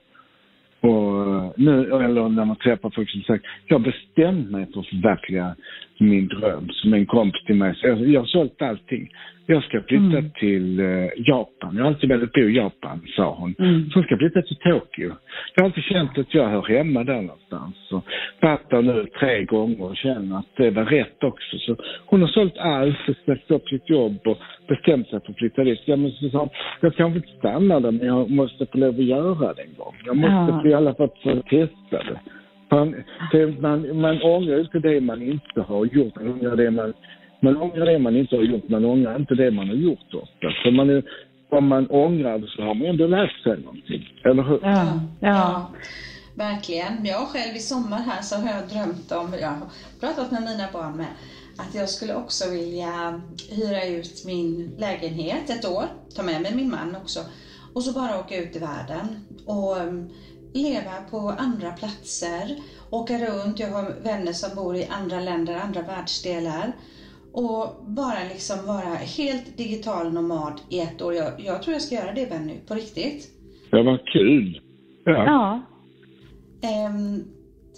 Och 0.82 1.54
nu, 1.60 1.84
eller 1.84 2.30
när 2.30 2.46
man 2.46 2.56
träffar 2.56 2.90
folk 2.90 3.10
som 3.10 3.22
sagt, 3.22 3.46
jag 3.68 3.80
har 3.80 3.86
bestämt 3.86 4.52
mig 4.52 4.68
för 4.74 4.80
att 4.80 4.88
förverkliga 4.88 5.56
min 6.00 6.28
dröm. 6.28 6.70
Som 6.70 6.94
en 6.94 7.06
kompis 7.06 7.44
till 7.46 7.56
mig 7.56 7.76
säger, 7.76 7.96
jag 7.96 8.22
har 8.22 8.28
sålt 8.28 8.62
allting. 8.62 9.10
Jag 9.46 9.64
ska 9.64 9.82
flytta 9.82 10.18
mm. 10.18 10.32
till 10.40 10.80
uh, 10.80 11.10
Japan. 11.18 11.76
Jag 11.76 11.84
har 11.84 11.92
alltid 11.92 12.10
velat 12.10 12.32
bo 12.32 12.42
i 12.42 12.56
Japan, 12.56 13.02
sa 13.16 13.36
hon. 13.40 13.56
Mm. 13.60 13.90
Så 13.90 14.02
ska 14.02 14.12
jag 14.12 14.20
flytta 14.20 14.42
till 14.42 14.56
Tokyo. 14.56 15.12
Jag 15.56 15.64
har 15.64 15.66
alltid 15.66 15.84
känt 15.84 16.18
att 16.18 16.34
jag 16.34 16.50
hör 16.50 16.62
hemma 16.62 17.04
där 17.04 17.22
någonstans. 17.22 17.76
Och 17.92 18.04
varit 18.40 18.70
där 18.70 18.82
nu 18.82 19.06
tre 19.20 19.44
gånger 19.44 19.84
och 19.84 19.98
känner 19.98 20.38
att 20.38 20.56
det 20.58 20.70
var 20.70 20.86
rätt 20.86 21.24
också. 21.24 21.58
Så 21.58 21.76
hon 22.06 22.22
har 22.22 22.28
sålt 22.28 22.58
allt, 22.58 22.98
ställt 23.24 23.52
upp 23.52 23.70
sitt 23.70 23.90
jobb 23.90 24.18
och 24.26 24.38
bestämt 24.68 25.08
sig 25.08 25.20
för 25.20 25.32
att 25.32 25.38
flytta 25.38 25.64
dit. 25.64 25.82
Jag, 25.86 26.00
måste, 26.00 26.30
så, 26.30 26.50
jag 26.82 26.96
kanske 26.96 27.18
inte 27.18 27.38
stanna 27.38 27.80
där, 27.80 27.92
men 27.92 28.08
jag 28.08 28.30
måste 28.30 28.66
få 28.66 28.78
lov 28.78 28.96
att 29.00 29.06
göra 29.06 29.54
det 29.54 29.62
en 29.62 29.76
gång. 29.78 29.96
Jag 30.06 30.18
måste 30.18 30.52
ja 30.56 30.62
i 30.70 30.74
alla 30.74 30.96
fall 30.96 31.10
få 31.24 31.42
testa 31.42 32.04
det. 32.04 32.20
Man, 32.72 32.96
man, 33.60 34.02
man 34.02 34.22
ångrar 34.22 34.60
inte 34.60 34.80
det 34.80 35.02
man 35.02 35.22
inte 35.22 35.62
har 35.62 35.86
gjort, 35.86 36.16
man 36.16 36.28
ångrar 36.28 36.56
det 36.56 36.72
man, 36.72 36.94
man 37.42 37.58
ångrar 37.58 37.86
det 37.86 38.00
man 38.00 38.16
inte 38.16 38.36
har 38.36 38.44
gjort, 38.44 38.70
man 38.70 38.86
ångrar 38.86 39.20
inte 39.20 39.36
det 39.36 39.52
man 39.52 39.68
har 39.68 39.76
gjort 39.76 40.14
ofta. 40.14 40.48
För 40.64 40.72
man 40.72 40.90
är, 40.90 41.04
om 41.50 41.68
man 41.68 41.88
ångrar 41.88 42.40
det 42.40 42.48
så 42.48 42.62
har 42.62 42.74
man 42.74 42.88
ändå 42.88 43.08
lärt 43.08 43.44
sig 43.44 43.58
någonting, 43.60 44.04
eller 44.24 44.44
hur? 44.44 44.60
Ja, 44.64 45.00
ja. 45.20 45.72
Verkligen. 46.38 47.06
Jag 47.06 47.28
själv 47.28 47.56
i 47.56 47.60
sommar 47.60 47.98
här 47.98 48.22
så 48.22 48.36
har 48.36 48.50
jag 48.56 48.68
drömt 48.70 49.12
om, 49.12 49.40
jag 49.42 49.50
har 49.50 49.68
pratat 50.00 50.32
med 50.32 50.42
mina 50.42 50.68
barn 50.74 50.98
med, 50.98 51.12
att 51.58 51.76
jag 51.76 51.90
skulle 51.90 52.16
också 52.16 52.52
vilja 52.52 53.22
hyra 53.58 53.86
ut 53.98 54.24
min 54.26 54.76
lägenhet 54.78 55.50
ett 55.50 55.70
år, 55.76 55.86
ta 56.16 56.24
med 56.24 56.42
mig 56.42 56.56
min 56.56 56.70
man 56.70 56.96
också, 57.02 57.20
och 57.74 57.84
så 57.84 57.94
bara 58.00 58.20
åka 58.20 58.38
ut 58.38 58.56
i 58.56 58.60
världen. 58.60 59.06
Och 59.46 59.76
leva 60.54 60.92
på 61.12 61.20
andra 61.20 61.72
platser, 61.72 62.56
åka 62.90 63.18
runt. 63.18 63.60
Jag 63.60 63.70
har 63.70 63.96
vänner 64.04 64.34
som 64.34 64.56
bor 64.56 64.76
i 64.76 64.86
andra 64.86 65.20
länder, 65.20 65.56
andra 65.56 65.82
världsdelar. 65.82 66.72
Och 67.32 67.86
bara 67.88 68.20
liksom 68.34 68.66
vara 68.66 68.96
helt 68.96 69.58
digital 69.58 70.14
nomad 70.14 70.62
i 70.70 70.80
ett 70.80 71.02
år. 71.02 71.14
Jag, 71.14 71.42
jag 71.42 71.64
tror 71.64 71.74
jag 71.74 71.82
ska 71.82 71.96
göra 71.96 72.14
det 72.14 72.30
Benny, 72.30 72.60
på 72.68 72.74
riktigt. 72.74 73.30
Ja, 73.72 73.84
vad 73.84 74.00
kul. 74.06 74.62
Ja. 75.06 75.26
ja. 75.26 75.62
Um, 76.88 77.24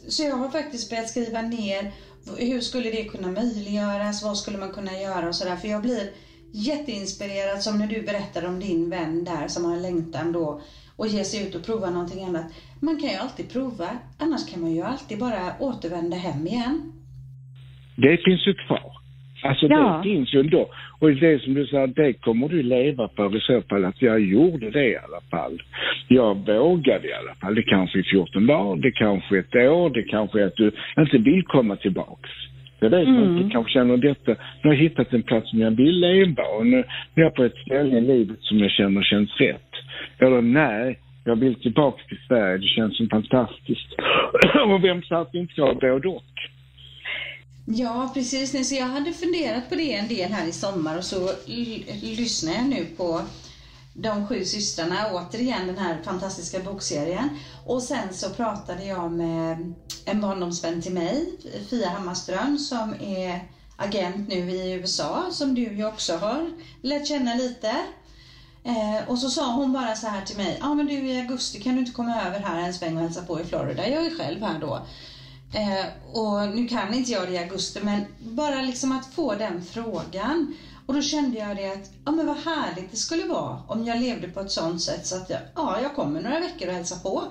så 0.08 0.24
jag 0.24 0.36
har 0.36 0.50
faktiskt 0.50 0.90
börjat 0.90 1.10
skriva 1.10 1.42
ner 1.42 1.92
hur 2.38 2.62
skulle 2.62 2.92
det 2.92 3.04
kunna 3.04 3.32
möjliggöras, 3.32 4.24
vad 4.24 4.38
skulle 4.38 4.58
man 4.58 4.72
kunna 4.72 5.00
göra 5.00 5.28
och 5.28 5.36
sådär. 5.36 5.56
För 5.56 5.68
jag 5.68 5.82
blir 5.82 6.10
jätteinspirerad 6.52 7.64
som 7.64 7.80
när 7.80 7.88
du 7.88 8.02
berättade 8.02 8.48
om 8.48 8.60
din 8.60 8.90
vän 8.90 9.24
där 9.24 9.48
som 9.48 9.66
har 9.66 9.76
en 9.76 9.82
längtan 9.82 10.32
då 10.32 10.62
och 11.02 11.08
ge 11.08 11.24
sig 11.24 11.40
ut 11.46 11.56
och 11.56 11.66
prova 11.70 11.88
någonting 11.90 12.24
annat. 12.30 12.48
Man 12.88 12.96
kan 13.00 13.10
ju 13.14 13.18
alltid 13.24 13.46
prova, 13.56 13.90
annars 14.24 14.44
kan 14.50 14.62
man 14.64 14.72
ju 14.78 14.82
alltid 14.92 15.18
bara 15.28 15.44
återvända 15.68 16.18
hem 16.28 16.42
igen. 16.48 16.76
Det 17.96 18.18
finns 18.26 18.48
ju 18.48 18.54
kvar. 18.54 18.92
Alltså 19.44 19.66
ja. 19.66 19.80
det 19.80 20.10
finns 20.10 20.34
ju 20.34 20.40
ändå. 20.40 20.64
Och 21.00 21.12
det 21.12 21.42
som 21.44 21.54
du 21.54 21.66
sa, 21.68 21.88
det 21.88 22.14
kommer 22.14 22.48
du 22.50 22.64
leva 22.64 23.10
för 23.16 23.38
i 23.38 23.40
så 23.40 23.62
fall 23.70 23.86
att 23.86 24.02
jag 24.02 24.20
gjorde 24.20 24.70
det 24.72 24.88
i 24.88 24.98
alla 24.98 25.22
fall. 25.34 25.62
Jag 26.08 26.36
vågade 26.36 27.08
i 27.08 27.14
alla 27.14 27.36
fall. 27.42 27.56
Det 27.56 27.64
kanske 27.64 28.00
är 28.00 28.04
14 28.04 28.48
dagar, 28.48 28.82
det 28.82 28.92
kanske 28.92 29.36
är 29.36 29.40
ett 29.40 29.56
år, 29.56 29.90
det 29.90 30.04
kanske 30.04 30.42
är 30.42 30.46
att 30.48 30.56
du 30.56 30.72
inte 30.98 31.18
vill 31.18 31.44
komma 31.44 31.76
tillbaks. 31.76 32.30
Jag 32.80 32.90
vet 32.90 33.08
mm. 33.08 33.38
inte, 33.38 33.50
kanske 33.52 33.72
känner 33.72 33.98
detta. 33.98 34.32
Nu 34.32 34.70
har 34.70 34.74
jag 34.74 34.82
hittat 34.82 35.14
en 35.14 35.24
plats 35.24 35.50
som 35.50 35.60
jag 35.60 35.72
vill 35.72 36.00
leva 36.00 36.44
och 36.58 36.66
nu 36.66 36.78
är 37.16 37.22
jag 37.22 37.36
på 37.36 37.44
ett 37.44 37.58
ställe 37.66 37.98
i 37.98 38.02
livet 38.02 38.38
som 38.42 38.60
jag 38.60 38.72
känner 38.72 39.04
känns 39.04 39.38
rätt. 39.38 39.71
Eller 40.22 40.42
nej, 40.42 41.00
jag 41.24 41.36
vill 41.36 41.62
tillbaka 41.62 42.02
till 42.08 42.18
Sverige, 42.28 42.58
det 42.58 42.68
känns 42.68 42.98
som 42.98 43.10
fantastiskt. 43.10 43.90
och 44.74 44.84
vem 44.84 45.02
sa 45.02 45.22
att 45.22 45.30
vi 45.34 45.40
inte 45.40 45.54
ska 45.54 45.62
ha 45.62 45.74
både 45.74 46.08
och? 46.08 46.24
Ja, 47.66 48.12
precis. 48.14 48.70
Så 48.70 48.76
jag 48.76 48.86
hade 48.86 49.14
funderat 49.14 49.70
på 49.70 49.76
det 49.76 49.94
en 49.94 50.08
del 50.08 50.32
här 50.32 50.48
i 50.48 50.52
sommar 50.52 50.98
och 50.98 51.04
så 51.04 51.30
lyssnar 52.02 52.54
jag 52.54 52.66
nu 52.70 52.86
på 52.98 53.22
De 53.94 54.28
sju 54.28 54.44
systrarna, 54.44 54.96
återigen 55.14 55.68
den 55.68 55.78
här 55.78 55.98
fantastiska 56.04 56.60
bokserien. 56.60 57.30
Och 57.66 57.82
sen 57.82 58.14
så 58.14 58.34
pratade 58.36 58.86
jag 58.86 59.12
med 59.12 59.74
en 60.06 60.22
barndomsvän 60.22 60.82
till 60.82 60.94
mig, 60.94 61.26
Fia 61.70 61.90
Hammarström, 61.90 62.58
som 62.58 62.94
är 63.02 63.40
agent 63.78 64.30
nu 64.30 64.36
i 64.36 64.74
USA, 64.74 65.28
som 65.32 65.56
du 65.56 65.62
ju 65.62 65.86
också 65.86 66.14
har 66.14 66.50
lärt 66.82 67.08
känna 67.08 67.36
lite. 67.36 67.76
Eh, 68.63 69.10
och 69.10 69.17
så 69.17 69.30
sa 69.30 69.54
hon 69.54 69.74
bara 69.74 69.95
så 69.95 70.08
här 70.08 70.26
till 70.26 70.38
mig, 70.38 70.58
ja 70.62 70.67
ah, 70.67 70.76
men 70.76 70.86
du 70.86 70.93
i 70.93 71.19
augusti 71.19 71.62
kan 71.62 71.74
du 71.74 71.80
inte 71.80 71.91
komma 71.91 72.21
över 72.21 72.39
här 72.39 72.60
en 72.60 72.74
sväng 72.74 72.95
och 72.95 73.02
hälsa 73.02 73.21
på 73.21 73.39
i 73.39 73.43
Florida? 73.43 73.88
Jag 73.88 74.06
är 74.06 74.17
själv 74.17 74.41
här 74.41 74.60
då. 74.60 74.86
Eh, 75.54 75.86
och 76.13 76.56
nu 76.56 76.67
kan 76.67 76.93
inte 76.93 77.12
jag 77.12 77.28
det 77.28 77.34
i 77.34 77.38
augusti 77.38 77.80
men 77.84 78.06
bara 78.19 78.62
liksom 78.62 78.91
att 78.91 79.13
få 79.13 79.36
den 79.36 79.63
frågan. 79.63 80.56
Och 80.86 80.93
då 80.93 81.02
kände 81.02 81.38
jag 81.38 81.58
det 81.58 81.69
att, 81.69 81.91
ja 82.06 82.12
men 82.12 82.28
vad 82.28 82.38
härligt 82.38 82.91
det 82.91 82.97
skulle 82.97 83.26
vara 83.26 83.62
om 83.67 83.86
jag 83.86 84.00
levde 84.00 84.28
på 84.28 84.39
ett 84.39 84.52
sånt 84.52 84.82
sätt 84.82 85.08
så 85.08 85.15
att 85.15 85.30
jag, 85.30 85.39
ja, 85.56 85.80
jag 85.82 85.95
kommer 85.95 86.21
några 86.21 86.39
veckor 86.39 86.67
och 86.67 86.74
hälsar 86.74 87.00
på. 87.00 87.24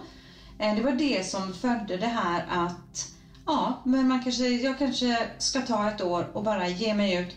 Eh, 0.58 0.74
det 0.74 0.82
var 0.82 0.92
det 0.92 1.26
som 1.26 1.54
födde 1.54 1.96
det 1.96 2.06
här 2.06 2.46
att, 2.50 3.08
ja 3.46 3.82
men 3.84 4.08
man 4.08 4.22
kanske, 4.22 4.48
jag 4.48 4.78
kanske 4.78 5.28
ska 5.38 5.60
ta 5.60 5.88
ett 5.88 6.00
år 6.00 6.30
och 6.32 6.42
bara 6.42 6.68
ge 6.68 6.94
mig 6.94 7.14
ut 7.14 7.36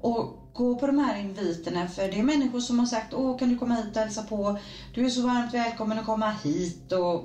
och 0.00 0.43
gå 0.54 0.78
på 0.78 0.86
de 0.86 0.98
här 0.98 1.20
inviterna 1.20 1.86
för 1.86 2.02
det 2.10 2.18
är 2.22 2.32
människor 2.34 2.58
som 2.58 2.78
har 2.78 2.86
sagt 2.86 3.14
åh 3.14 3.38
kan 3.38 3.48
du 3.48 3.56
komma 3.56 3.74
hit 3.74 3.96
och 3.96 4.02
hälsa 4.02 4.22
på? 4.32 4.58
Du 4.94 5.00
är 5.04 5.08
så 5.08 5.26
varmt 5.26 5.54
välkommen 5.54 5.98
att 5.98 6.06
komma 6.06 6.30
hit 6.44 6.92
och 7.02 7.16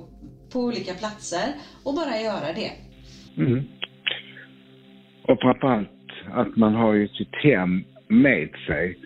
på 0.52 0.58
olika 0.68 0.94
platser 0.94 1.46
och 1.84 1.94
bara 1.94 2.16
göra 2.28 2.48
det. 2.60 2.72
Mm. 3.42 3.64
Och 5.28 5.38
framförallt 5.40 6.08
att 6.32 6.56
man 6.56 6.74
har 6.74 6.92
ju 6.94 7.08
sitt 7.08 7.34
hem 7.34 7.84
med 8.08 8.50
sig. 8.66 8.98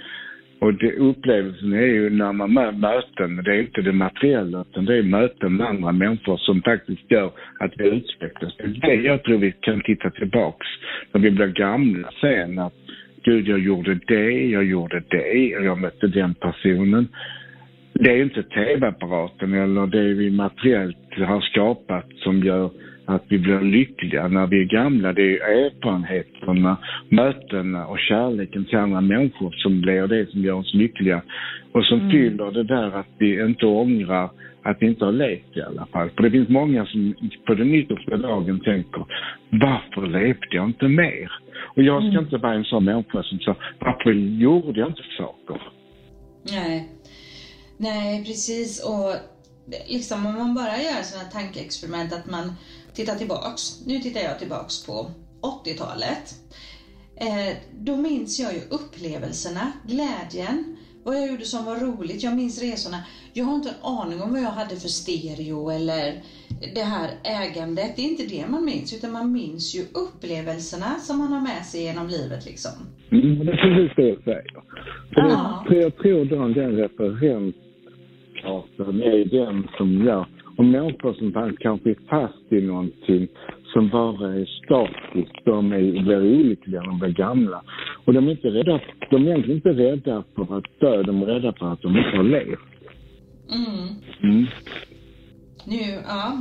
Och 0.61 0.75
det, 0.75 0.93
upplevelsen 0.93 1.73
är 1.73 1.87
ju 1.99 2.11
när 2.11 2.33
man 2.33 2.57
har 2.57 2.73
möten, 2.73 3.45
det 3.45 3.51
är 3.51 3.61
inte 3.61 3.83
det 3.83 3.93
materiella 3.93 4.61
utan 4.61 4.85
det 4.85 4.99
är 4.99 5.03
möten 5.03 5.57
med 5.57 5.67
andra 5.67 5.93
människor 5.93 6.37
som 6.37 6.63
faktiskt 6.63 7.11
gör 7.11 7.33
att 7.61 7.73
vi 7.79 7.85
utvecklas. 7.89 8.57
Det 8.57 8.65
är 8.65 8.81
det 8.81 8.95
jag 8.95 9.23
tror 9.23 9.39
vi 9.39 9.53
kan 9.53 9.83
titta 9.83 10.11
tillbaks 10.11 10.67
när 11.13 11.21
vi 11.21 11.31
blir 11.31 11.47
gamla 11.47 12.11
sen 12.21 12.59
att 12.59 12.84
Gud, 13.25 13.49
jag 13.49 13.59
gjorde 13.59 13.95
det, 14.07 14.31
jag 14.31 14.65
gjorde 14.65 15.03
det, 15.09 15.49
jag 15.65 15.79
mötte 15.79 16.07
den 16.07 16.35
personen. 16.35 17.09
Det 17.93 18.11
är 18.11 18.23
inte 18.23 18.43
tv-apparaten 18.43 19.55
eller 19.55 19.87
det 19.87 20.15
vi 20.15 20.31
materiellt 20.31 20.97
har 21.19 21.41
skapat 21.41 22.07
som 22.17 22.43
gör 22.43 22.71
att 23.07 23.25
vi 23.29 23.39
blir 23.39 23.61
lyckliga 23.61 24.29
när 24.29 24.47
vi 24.47 24.61
är 24.61 24.65
gamla. 24.65 25.13
Det 25.13 25.23
är 25.23 25.67
erfarenheterna, 25.67 26.77
mötena 27.09 27.87
och 27.87 27.99
kärleken 27.99 28.65
till 28.65 28.79
andra 28.79 29.01
människor 29.01 29.51
som 29.51 29.81
blir 29.81 30.07
det 30.07 30.31
som 30.31 30.41
gör 30.41 30.55
oss 30.55 30.75
lyckliga 30.75 31.23
och 31.73 31.85
som 31.85 31.99
mm. 32.01 32.11
fyller 32.11 32.51
det 32.51 32.63
där 32.63 32.99
att 32.99 33.09
vi 33.19 33.45
inte 33.45 33.67
ångrar 33.67 34.31
att 34.65 34.83
inte 34.83 35.05
har 35.05 35.13
levt 35.13 35.57
i 35.57 35.63
alla 35.63 35.87
fall. 35.87 36.11
För 36.11 36.23
det 36.23 36.31
finns 36.31 36.49
många 36.49 36.87
som 36.87 37.15
på 37.47 37.55
den 37.55 37.75
yttersta 37.75 38.17
dagen 38.17 38.61
tänker, 38.61 39.05
varför 39.51 40.07
levde 40.07 40.47
jag 40.51 40.67
inte 40.67 40.89
mer? 40.89 41.33
Och 41.77 41.83
jag 41.83 42.03
ska 42.03 42.11
mm. 42.11 42.25
inte 42.25 42.37
vara 42.37 42.55
en 42.55 42.65
sån 42.65 42.85
människa 42.85 43.23
som 43.23 43.39
säger, 43.39 43.77
varför 43.79 44.11
gjorde 44.13 44.81
jag 44.81 44.89
inte 44.89 45.03
saker? 45.19 45.63
Nej. 46.51 46.89
Nej, 47.77 48.25
precis. 48.25 48.85
Och 48.85 49.15
liksom 49.89 50.27
om 50.27 50.35
man 50.35 50.55
bara 50.55 50.77
gör 50.77 51.03
sådana 51.03 51.29
tankeexperiment 51.29 52.13
att 52.13 52.31
man 52.31 52.53
tittar 52.95 53.15
tillbaks. 53.15 53.87
Nu 53.87 53.99
tittar 53.99 54.21
jag 54.21 54.39
tillbaks 54.39 54.87
på 54.87 55.11
80-talet. 55.65 56.35
Eh, 57.17 57.57
då 57.73 57.97
minns 57.97 58.41
jag 58.41 58.53
ju 58.53 58.61
upplevelserna, 58.71 59.73
glädjen, 59.87 60.77
vad 61.05 61.17
jag 61.17 61.31
gjorde 61.31 61.45
som 61.45 61.65
var 61.65 61.77
roligt. 61.87 62.23
Jag 62.23 62.37
minns 62.37 62.63
resorna. 62.63 62.97
Jag 63.33 63.45
har 63.45 63.55
inte 63.55 63.69
en 63.69 63.75
aning 63.83 64.23
om 64.23 64.33
vad 64.33 64.41
jag 64.41 64.51
hade 64.61 64.77
för 64.77 64.89
stereo 64.89 65.71
eller 65.71 66.13
det 66.75 66.87
här 66.95 67.09
ägandet. 67.41 67.97
Det 67.97 68.03
är 68.03 68.11
inte 68.11 68.27
det 68.37 68.47
man 68.51 68.65
minns, 68.65 68.97
utan 68.97 69.13
man 69.13 69.33
minns 69.33 69.77
ju 69.77 69.83
upplevelserna 70.05 70.91
som 71.07 71.19
man 71.19 71.33
har 71.33 71.41
med 71.41 71.63
sig 71.71 71.81
genom 71.89 72.07
livet 72.17 72.43
liksom. 72.51 72.73
Mm, 73.11 73.47
det 73.47 73.53
är 73.53 73.57
precis 73.57 73.93
det 73.97 74.09
jag 74.09 74.23
säger. 74.25 74.47
Ja. 75.11 75.65
det, 75.69 75.77
jag 75.77 75.97
tror 75.97 76.25
den, 76.25 76.53
den 76.53 76.77
referenskartan 76.77 79.03
är 79.03 79.25
den 79.25 79.69
som 79.77 80.05
gör 80.05 80.27
och 80.57 80.65
människor 80.65 81.15
som 81.15 81.57
kanske 81.61 81.91
är 81.91 81.99
fast 82.09 82.53
i 82.53 82.61
någonting 82.61 83.29
som 83.75 83.89
bara 83.89 84.35
är 84.35 84.47
statiskt, 84.65 85.45
de 85.45 85.73
är, 85.73 86.03
blir 86.03 86.41
olyckliga, 86.41 86.83
de 86.83 86.99
blir 86.99 87.09
gamla. 87.09 87.63
Och 88.05 88.13
de 88.13 88.27
är 88.29 88.31
inte 88.31 88.49
rädda, 88.49 88.81
de 89.11 89.17
är 89.17 89.27
egentligen 89.27 89.57
inte 89.57 89.73
rädda 89.73 90.25
för 90.35 90.59
att 90.59 90.81
dö, 90.81 91.03
de 91.03 91.23
är 91.23 91.27
rädda 91.27 91.53
för 91.59 91.73
att 91.73 91.83
de 91.83 91.97
inte 91.97 92.17
har 92.17 92.25
levt. 92.25 92.71
Mm. 93.51 93.89
Mm. 94.23 94.47
Nu, 95.67 96.03
ja, 96.07 96.39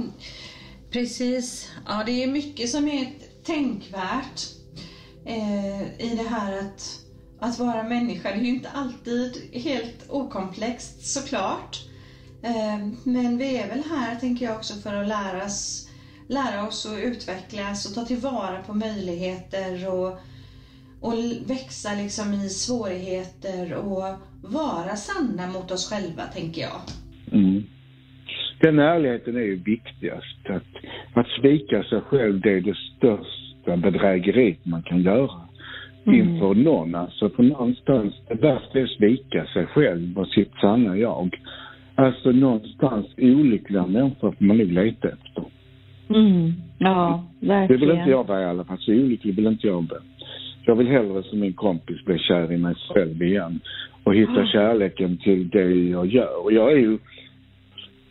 precis. 0.94 1.76
Ja, 1.88 2.04
det 2.06 2.24
är 2.24 2.28
mycket 2.28 2.70
som 2.70 2.88
är 2.88 3.06
tänkvärt 3.46 4.40
eh, 5.26 5.82
i 5.82 6.16
det 6.18 6.30
här 6.30 6.60
att, 6.60 6.82
att 7.40 7.60
vara 7.60 7.84
människa. 7.84 8.30
Det 8.30 8.36
är 8.36 8.44
ju 8.44 8.56
inte 8.56 8.70
alltid 8.70 9.32
helt 9.54 10.06
okomplext 10.10 11.14
såklart. 11.14 11.78
Eh, 12.44 12.88
men 13.04 13.38
vi 13.38 13.58
är 13.58 13.68
väl 13.68 13.84
här, 13.90 14.16
tänker 14.16 14.46
jag 14.46 14.56
också, 14.56 14.74
för 14.74 14.94
att 14.94 15.08
lära 15.08 15.46
oss, 15.46 15.83
lära 16.28 16.68
oss 16.68 16.86
att 16.86 17.04
utvecklas 17.04 17.86
och 17.86 17.96
ta 17.96 18.06
tillvara 18.06 18.58
på 18.68 18.74
möjligheter 18.74 19.94
och, 19.94 20.12
och 21.02 21.14
växa 21.46 21.90
liksom 21.96 22.34
i 22.34 22.50
svårigheter 22.50 23.76
och 23.76 24.04
vara 24.42 24.96
sanna 24.96 25.48
mot 25.48 25.72
oss 25.72 25.90
själva, 25.90 26.24
tänker 26.24 26.62
jag. 26.62 26.82
Mm. 27.32 27.64
Den 28.60 28.80
ärligheten 28.80 29.36
är 29.36 29.42
ju 29.42 29.56
viktigast. 29.56 30.50
Att, 30.50 30.74
att 31.14 31.28
svika 31.42 31.84
sig 31.84 32.02
själv, 32.02 32.42
det 32.42 32.52
är 32.52 32.62
det 32.62 32.78
största 32.98 33.78
bedrägeriet 33.78 34.66
man 34.66 34.84
kan 34.84 35.02
göra 35.02 35.42
mm. 36.06 36.20
inför 36.20 36.54
någon. 36.54 36.96
Alltså 36.96 37.30
för 37.30 37.44
någonstans, 37.44 38.14
det 38.28 38.36
värsta 38.36 38.80
är 38.80 38.84
att 38.84 38.90
svika 38.90 39.46
sig 39.46 39.66
själv 39.66 40.20
och 40.20 40.28
sitt 40.28 40.52
sanna 40.62 40.98
jag. 40.98 41.40
Alltså 41.96 42.32
någonstans 42.32 43.06
olyckliga 43.18 43.88
människor 43.88 44.32
får 44.32 44.46
man 44.46 44.58
nog 44.58 44.72
leta 44.72 45.08
efter. 45.08 45.44
Mm. 46.16 46.54
Ja, 46.78 47.24
verkligen. 47.40 47.80
Det 47.80 47.86
vill 47.86 47.98
inte 47.98 48.10
jag 48.10 48.28
vara 48.28 48.42
i 48.42 48.46
alla 48.46 48.64
fall. 48.64 48.78
Så 48.80 48.92
olycklig 48.92 49.36
vill 49.36 49.48
inte 49.48 49.68
jag 49.68 49.90
vara. 49.90 50.02
Jag 50.66 50.76
vill 50.76 50.88
hellre 50.88 51.24
som 51.24 51.40
min 51.40 51.54
kompis 51.54 52.06
bli 52.06 52.20
kär 52.20 52.52
i 52.52 52.58
mig 52.58 52.76
själv 52.76 53.22
igen 53.22 53.60
och 54.04 54.16
hitta 54.16 54.32
mm. 54.32 54.48
kärleken 54.48 55.18
till 55.18 55.50
det 55.50 55.72
jag 55.72 56.06
gör. 56.06 56.44
Och 56.44 56.54
jag 56.54 56.72
är 56.72 56.78
ju 56.78 56.98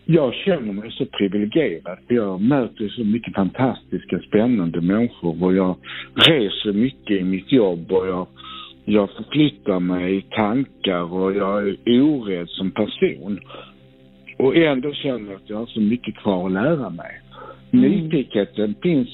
jag 0.04 0.34
känner 0.34 0.72
mig 0.72 0.90
så 0.90 1.06
privilegierad. 1.06 1.98
Jag 2.08 2.40
möter 2.40 2.88
så 2.88 3.04
mycket 3.04 3.34
fantastiska, 3.34 4.18
spännande 4.18 4.80
människor 4.80 5.44
och 5.44 5.54
jag 5.54 5.76
reser 6.14 6.72
mycket 6.72 7.20
i 7.20 7.24
mitt 7.24 7.52
jobb 7.52 7.92
och 7.92 8.06
jag, 8.08 8.26
jag 8.84 9.10
förflyttar 9.10 9.80
mig 9.80 10.16
i 10.16 10.22
tankar 10.22 11.12
och 11.12 11.32
jag 11.32 11.68
är 11.68 12.02
orädd 12.02 12.48
som 12.48 12.70
person. 12.70 13.40
Och 14.38 14.56
ändå 14.56 14.92
känner 14.92 15.30
jag 15.30 15.36
att 15.36 15.50
jag 15.50 15.56
har 15.56 15.66
så 15.66 15.80
mycket 15.80 16.16
kvar 16.16 16.46
att 16.46 16.52
lära 16.52 16.90
mig. 16.90 17.21
Mm. 17.72 17.90
Nyfikenheten 17.90 18.74
finns 18.82 19.08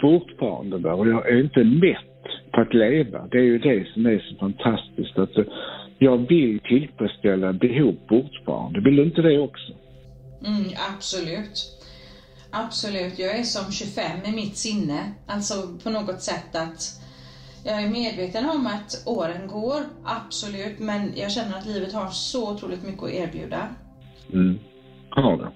fortfarande 0.00 0.78
där 0.78 0.92
och 0.92 1.08
jag 1.08 1.28
är 1.28 1.40
inte 1.40 1.64
mätt 1.64 2.06
på 2.52 2.60
att 2.60 2.74
leva. 2.74 3.26
Det 3.30 3.38
är 3.38 3.42
ju 3.42 3.58
det 3.58 3.88
som 3.94 4.06
är 4.06 4.18
så 4.18 4.36
fantastiskt. 4.36 5.18
Att 5.18 5.46
jag 5.98 6.28
vill 6.28 6.60
tillfredsställa 6.60 7.52
behov 7.52 7.96
fortfarande. 8.08 8.80
Vill 8.80 8.96
du 8.96 9.02
inte 9.02 9.22
det 9.22 9.38
också? 9.38 9.72
Mm, 10.46 10.64
absolut. 10.94 11.80
Absolut. 12.50 13.18
Jag 13.18 13.38
är 13.38 13.42
som 13.42 13.72
25 13.72 14.04
i 14.26 14.36
mitt 14.36 14.56
sinne. 14.56 15.12
Alltså 15.26 15.54
på 15.84 15.90
något 15.90 16.22
sätt 16.22 16.56
att 16.56 17.00
jag 17.64 17.82
är 17.82 17.88
medveten 17.88 18.50
om 18.50 18.66
att 18.66 19.02
åren 19.06 19.48
går, 19.48 19.80
absolut, 20.04 20.78
men 20.78 21.12
jag 21.16 21.32
känner 21.32 21.58
att 21.58 21.66
livet 21.66 21.92
har 21.92 22.08
så 22.08 22.52
otroligt 22.52 22.86
mycket 22.86 23.02
att 23.02 23.10
erbjuda. 23.10 23.68
Mm, 24.32 24.58
har 25.10 25.36
det. 25.36 25.50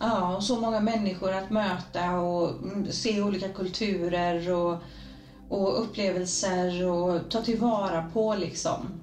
Ja, 0.00 0.38
så 0.40 0.60
många 0.60 0.80
människor 0.80 1.32
att 1.32 1.50
möta 1.50 2.20
och 2.20 2.50
se 2.90 3.22
olika 3.22 3.48
kulturer 3.48 4.54
och, 4.54 4.82
och 5.48 5.82
upplevelser 5.82 6.88
och 6.88 7.30
ta 7.30 7.40
tillvara 7.40 8.02
på 8.12 8.34
liksom 8.40 9.00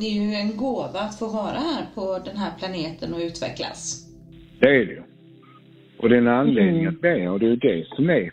det 0.00 0.06
är 0.06 0.14
ju 0.14 0.34
en 0.34 0.56
gåva 0.56 1.00
att 1.00 1.18
få 1.18 1.26
vara 1.26 1.58
här 1.70 1.84
på 1.94 2.18
den 2.24 2.36
här 2.36 2.52
planeten 2.58 3.14
och 3.14 3.20
utvecklas. 3.20 4.06
Det 4.60 4.68
är 4.68 4.86
det 4.86 4.92
ju. 4.92 5.02
Och 5.98 6.08
det 6.08 6.14
är 6.14 6.18
en 6.18 6.28
anledning 6.28 6.80
mm. 6.80 6.94
att 6.94 7.00
be 7.00 7.28
och 7.28 7.40
det 7.40 7.46
är 7.46 7.56
det 7.56 7.86
som 7.96 8.10
är 8.10 8.30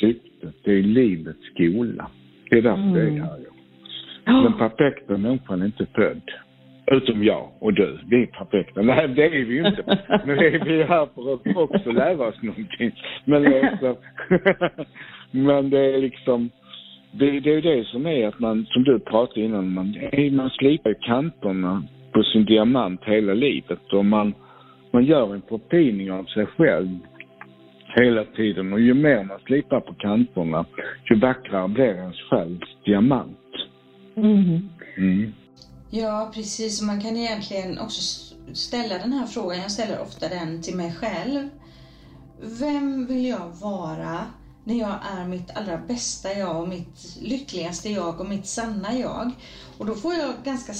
syftet. 0.00 0.54
Det 0.64 0.70
är 0.70 0.82
livets 0.82 1.46
skola. 1.54 2.10
Det 2.50 2.58
är 2.58 2.62
därför 2.62 2.82
mm. 2.82 2.94
det 2.94 3.00
är 3.00 3.20
här. 3.20 3.46
Den 4.24 4.58
perfekta 4.58 5.16
människan 5.16 5.62
är 5.62 5.66
inte 5.66 5.86
född. 5.86 6.22
Utom 6.90 7.24
jag 7.24 7.48
och 7.58 7.74
du. 7.74 7.98
Vi 8.10 8.22
är 8.22 8.26
perfekta. 8.26 8.82
Nej, 8.82 9.08
det 9.08 9.24
är 9.24 9.30
vi 9.30 9.54
ju 9.54 9.66
inte. 9.66 9.98
Men 10.26 10.38
vi 10.38 10.80
är 10.80 10.86
här 10.86 11.08
för 11.14 11.34
att 11.34 11.56
också 11.56 11.90
lära 11.90 12.28
oss 12.28 12.42
någonting. 12.42 12.92
Men, 13.24 13.46
också, 13.46 13.96
men 15.30 15.70
det 15.70 15.94
är 15.94 15.98
liksom 15.98 16.50
det, 17.12 17.40
det 17.40 17.54
är 17.54 17.62
det 17.62 17.84
som 17.84 18.06
är 18.06 18.28
att 18.28 18.38
man, 18.38 18.66
som 18.66 18.84
du 18.84 18.98
pratade 18.98 19.40
innan, 19.40 19.74
man, 19.74 19.96
man 20.32 20.50
slipar 20.50 20.94
kanterna 21.00 21.82
på 22.12 22.22
sin 22.22 22.44
diamant 22.44 23.00
hela 23.04 23.34
livet 23.34 23.92
och 23.92 24.04
man, 24.04 24.34
man 24.92 25.04
gör 25.04 25.34
en 25.34 25.42
förfining 25.48 26.12
av 26.12 26.24
sig 26.24 26.46
själv 26.46 26.88
hela 28.00 28.24
tiden 28.24 28.72
och 28.72 28.80
ju 28.80 28.94
mer 28.94 29.24
man 29.24 29.38
slipar 29.46 29.80
på 29.80 29.94
kanterna, 29.94 30.64
ju 31.10 31.16
vackrare 31.16 31.68
blir 31.68 31.94
ens 31.94 32.20
självs 32.20 32.76
diamant. 32.84 33.38
Mm. 34.16 34.68
Mm. 34.96 35.32
Ja, 35.90 36.30
precis. 36.34 36.82
Man 36.82 37.00
kan 37.00 37.16
egentligen 37.16 37.78
också 37.78 38.00
ställa 38.54 38.98
den 38.98 39.12
här 39.12 39.26
frågan, 39.26 39.58
jag 39.58 39.72
ställer 39.72 40.00
ofta 40.00 40.28
den 40.28 40.62
till 40.62 40.76
mig 40.76 40.94
själv. 40.94 41.48
Vem 42.40 43.06
vill 43.06 43.26
jag 43.26 43.48
vara? 43.48 44.26
när 44.66 44.74
jag 44.74 44.98
är 45.18 45.24
mitt 45.24 45.50
allra 45.54 45.78
bästa 45.78 46.32
jag 46.32 46.62
och 46.62 46.68
mitt 46.68 47.16
lyckligaste 47.20 47.90
jag 47.90 48.20
och 48.20 48.26
mitt 48.26 48.46
sanna 48.46 48.98
jag. 48.98 49.30
Och 49.78 49.86
då 49.86 49.94
får 49.94 50.14
jag 50.14 50.34
ganska, 50.44 50.72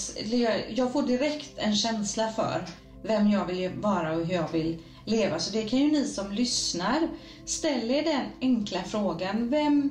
jag 0.68 0.92
får 0.92 1.02
direkt 1.02 1.58
en 1.58 1.76
känsla 1.76 2.32
för 2.32 2.66
vem 3.02 3.30
jag 3.30 3.46
vill 3.46 3.70
vara 3.70 4.12
och 4.12 4.26
hur 4.26 4.34
jag 4.34 4.52
vill 4.52 4.78
leva. 5.04 5.38
Så 5.38 5.52
det 5.52 5.62
kan 5.62 5.78
ju 5.78 5.92
ni 5.92 6.04
som 6.04 6.32
lyssnar 6.32 7.08
ställa 7.44 7.94
er 7.94 8.04
den 8.04 8.26
enkla 8.40 8.82
frågan. 8.82 9.50
Vem, 9.50 9.90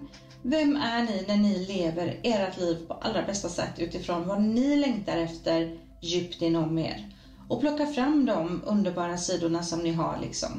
vem 0.53 0.71
är 0.75 1.01
ni 1.09 1.17
när 1.29 1.39
ni 1.47 1.53
lever 1.73 2.07
ert 2.33 2.57
liv 2.63 2.77
på 2.87 2.93
allra 2.93 3.21
bästa 3.21 3.49
sätt 3.49 3.75
utifrån 3.85 4.27
vad 4.27 4.41
ni 4.41 4.77
längtar 4.85 5.17
efter 5.27 5.59
djupt 6.09 6.41
inom 6.41 6.77
er? 6.77 6.99
Och 7.49 7.61
plocka 7.61 7.85
fram 7.85 8.25
de 8.25 8.61
underbara 8.73 9.17
sidorna 9.17 9.59
som 9.59 9.79
ni 9.83 9.91
har 9.93 10.15
liksom. 10.21 10.51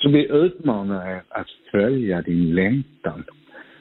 Så 0.00 0.08
vi 0.08 0.22
utmanar 0.44 1.10
er 1.10 1.22
att 1.28 1.52
följa 1.70 2.22
din 2.22 2.54
längtan, 2.54 3.24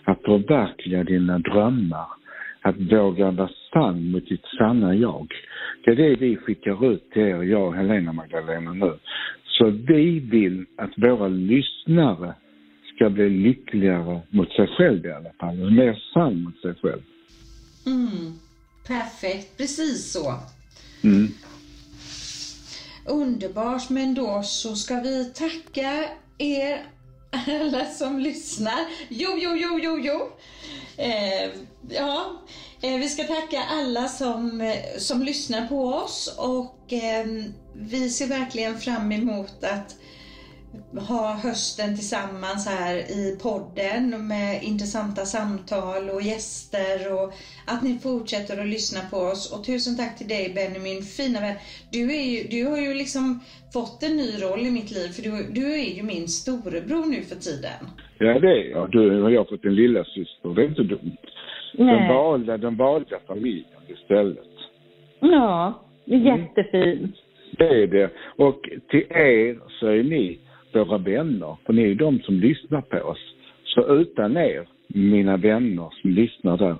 att 0.03 0.21
förverkliga 0.21 1.03
dina 1.03 1.39
drömmar, 1.39 2.07
att 2.61 2.75
våga 2.91 3.31
vara 3.31 3.49
sann 3.73 4.11
mot 4.11 4.29
ditt 4.29 4.45
sanna 4.57 4.95
jag. 4.95 5.27
Det 5.83 5.91
är 5.91 5.95
det 5.95 6.15
vi 6.15 6.37
skickar 6.37 6.91
ut 6.91 7.11
till 7.11 7.21
er, 7.21 7.43
jag 7.43 7.67
och 7.67 7.75
Helena 7.75 8.13
Magdalena 8.13 8.73
nu. 8.73 8.93
Så 9.45 9.69
vi 9.69 10.19
vill 10.19 10.65
att 10.77 10.91
våra 10.97 11.27
lyssnare 11.27 12.33
ska 12.95 13.09
bli 13.09 13.29
lyckligare 13.29 14.21
mot 14.29 14.51
sig 14.51 14.67
själv 14.67 15.05
i 15.05 15.11
alla 15.11 15.33
fall, 15.39 15.63
och 15.63 15.73
mer 15.73 16.03
sann 16.13 16.43
mot 16.43 16.61
sig 16.61 16.75
själv. 16.81 17.01
Mm. 17.85 18.33
Perfekt, 18.87 19.57
precis 19.57 20.11
så. 20.11 20.33
Mm. 21.03 21.27
Underbart, 23.07 23.89
men 23.89 24.13
då 24.13 24.41
så 24.43 24.75
ska 24.75 24.95
vi 24.99 25.25
tacka 25.25 26.05
er 26.37 26.79
alla 27.47 27.85
som 27.85 28.19
lyssnar. 28.19 28.79
Jo, 29.09 29.29
jo, 29.37 29.55
jo, 29.55 29.79
jo, 29.83 29.99
jo. 29.99 30.31
Eh, 30.97 31.51
ja, 31.89 32.41
eh, 32.81 32.97
vi 32.99 33.09
ska 33.09 33.23
tacka 33.23 33.63
alla 33.69 34.07
som, 34.07 34.61
eh, 34.61 34.97
som 34.97 35.23
lyssnar 35.23 35.67
på 35.67 35.85
oss 35.85 36.35
och 36.39 36.93
eh, 36.93 37.25
vi 37.75 38.09
ser 38.09 38.27
verkligen 38.27 38.77
fram 38.77 39.11
emot 39.11 39.63
att 39.63 39.95
ha 41.09 41.33
hösten 41.43 41.95
tillsammans 41.95 42.67
här 42.67 42.95
i 42.97 43.37
podden 43.47 44.27
med 44.27 44.63
intressanta 44.63 45.21
samtal 45.35 46.09
och 46.09 46.21
gäster 46.21 47.13
och 47.13 47.27
att 47.71 47.83
ni 47.83 47.93
fortsätter 48.07 48.61
att 48.61 48.73
lyssna 48.75 49.01
på 49.11 49.17
oss. 49.17 49.41
Och 49.53 49.65
tusen 49.65 49.97
tack 49.97 50.17
till 50.17 50.27
dig 50.27 50.53
Benny, 50.55 50.79
min 50.89 51.01
fina 51.17 51.39
vän. 51.45 51.57
Du, 51.91 52.03
är 52.19 52.25
ju, 52.33 52.39
du 52.55 52.61
har 52.71 52.79
ju 52.87 52.93
liksom 52.93 53.39
fått 53.73 54.03
en 54.07 54.15
ny 54.21 54.29
roll 54.43 54.61
i 54.69 54.71
mitt 54.71 54.91
liv 54.97 55.09
för 55.15 55.21
du, 55.27 55.31
du 55.59 55.65
är 55.81 55.89
ju 55.97 56.03
min 56.03 56.27
storebror 56.27 57.05
nu 57.13 57.21
för 57.29 57.39
tiden. 57.47 57.79
Ja 58.17 58.39
det 58.39 58.51
är 58.59 58.69
jag. 58.75 58.91
Du 58.91 59.21
har 59.21 59.29
jag 59.29 59.49
fått 59.49 59.65
en 59.65 59.75
lilla 59.75 60.03
syster. 60.03 60.49
Det 60.55 60.61
är 60.61 60.67
inte 60.67 60.83
dumt. 60.83 61.17
Nej. 61.77 61.99
Den 61.99 62.07
valda, 62.07 62.57
den 62.57 62.77
valda 62.77 63.17
familjen 63.27 63.81
istället. 63.87 64.53
Ja, 65.19 65.81
det 66.05 66.15
är 66.15 66.19
jättefint. 66.19 67.01
Mm. 67.01 67.11
Det 67.57 67.83
är 67.83 67.87
det. 67.87 68.09
Och 68.37 68.69
till 68.89 69.05
er 69.09 69.59
så 69.79 69.87
är 69.87 70.03
ni 70.03 70.39
våra 70.75 70.97
vänner, 70.97 71.57
för 71.65 71.73
ni 71.73 71.91
är 71.91 71.95
de 71.95 72.19
som 72.19 72.39
lyssnar 72.39 72.81
på 72.81 72.97
oss. 72.97 73.35
Så 73.65 73.95
utan 73.95 74.37
er, 74.37 74.67
mina 74.87 75.37
vänner 75.37 75.89
som 76.01 76.09
lyssnar 76.11 76.57
där, 76.57 76.77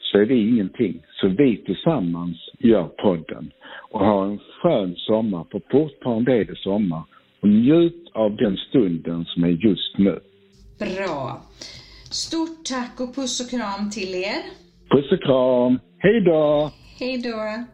så 0.00 0.18
är 0.18 0.24
vi 0.24 0.48
ingenting. 0.48 1.02
Så 1.20 1.28
vi 1.28 1.56
tillsammans 1.56 2.36
gör 2.58 2.84
podden 2.84 3.50
och 3.90 4.00
har 4.00 4.26
en 4.26 4.38
skön 4.38 4.94
sommar, 4.96 5.46
för 5.50 5.60
fortfarande 5.70 6.32
är 6.32 6.44
det 6.44 6.58
sommar. 6.58 7.02
Och 7.40 7.48
njut 7.48 8.10
av 8.14 8.36
den 8.36 8.56
stunden 8.56 9.24
som 9.24 9.44
är 9.44 9.48
just 9.48 9.98
nu. 9.98 10.20
Bra. 10.78 11.40
Stort 12.10 12.64
tack 12.64 13.00
och 13.00 13.14
puss 13.14 13.40
och 13.40 13.50
kram 13.50 13.90
till 13.90 14.14
er. 14.14 14.42
Puss 14.90 15.12
och 15.12 15.22
kram. 15.22 15.78
Hej 15.98 16.20
då! 16.20 16.70
Hej 16.98 17.22
då. 17.22 17.64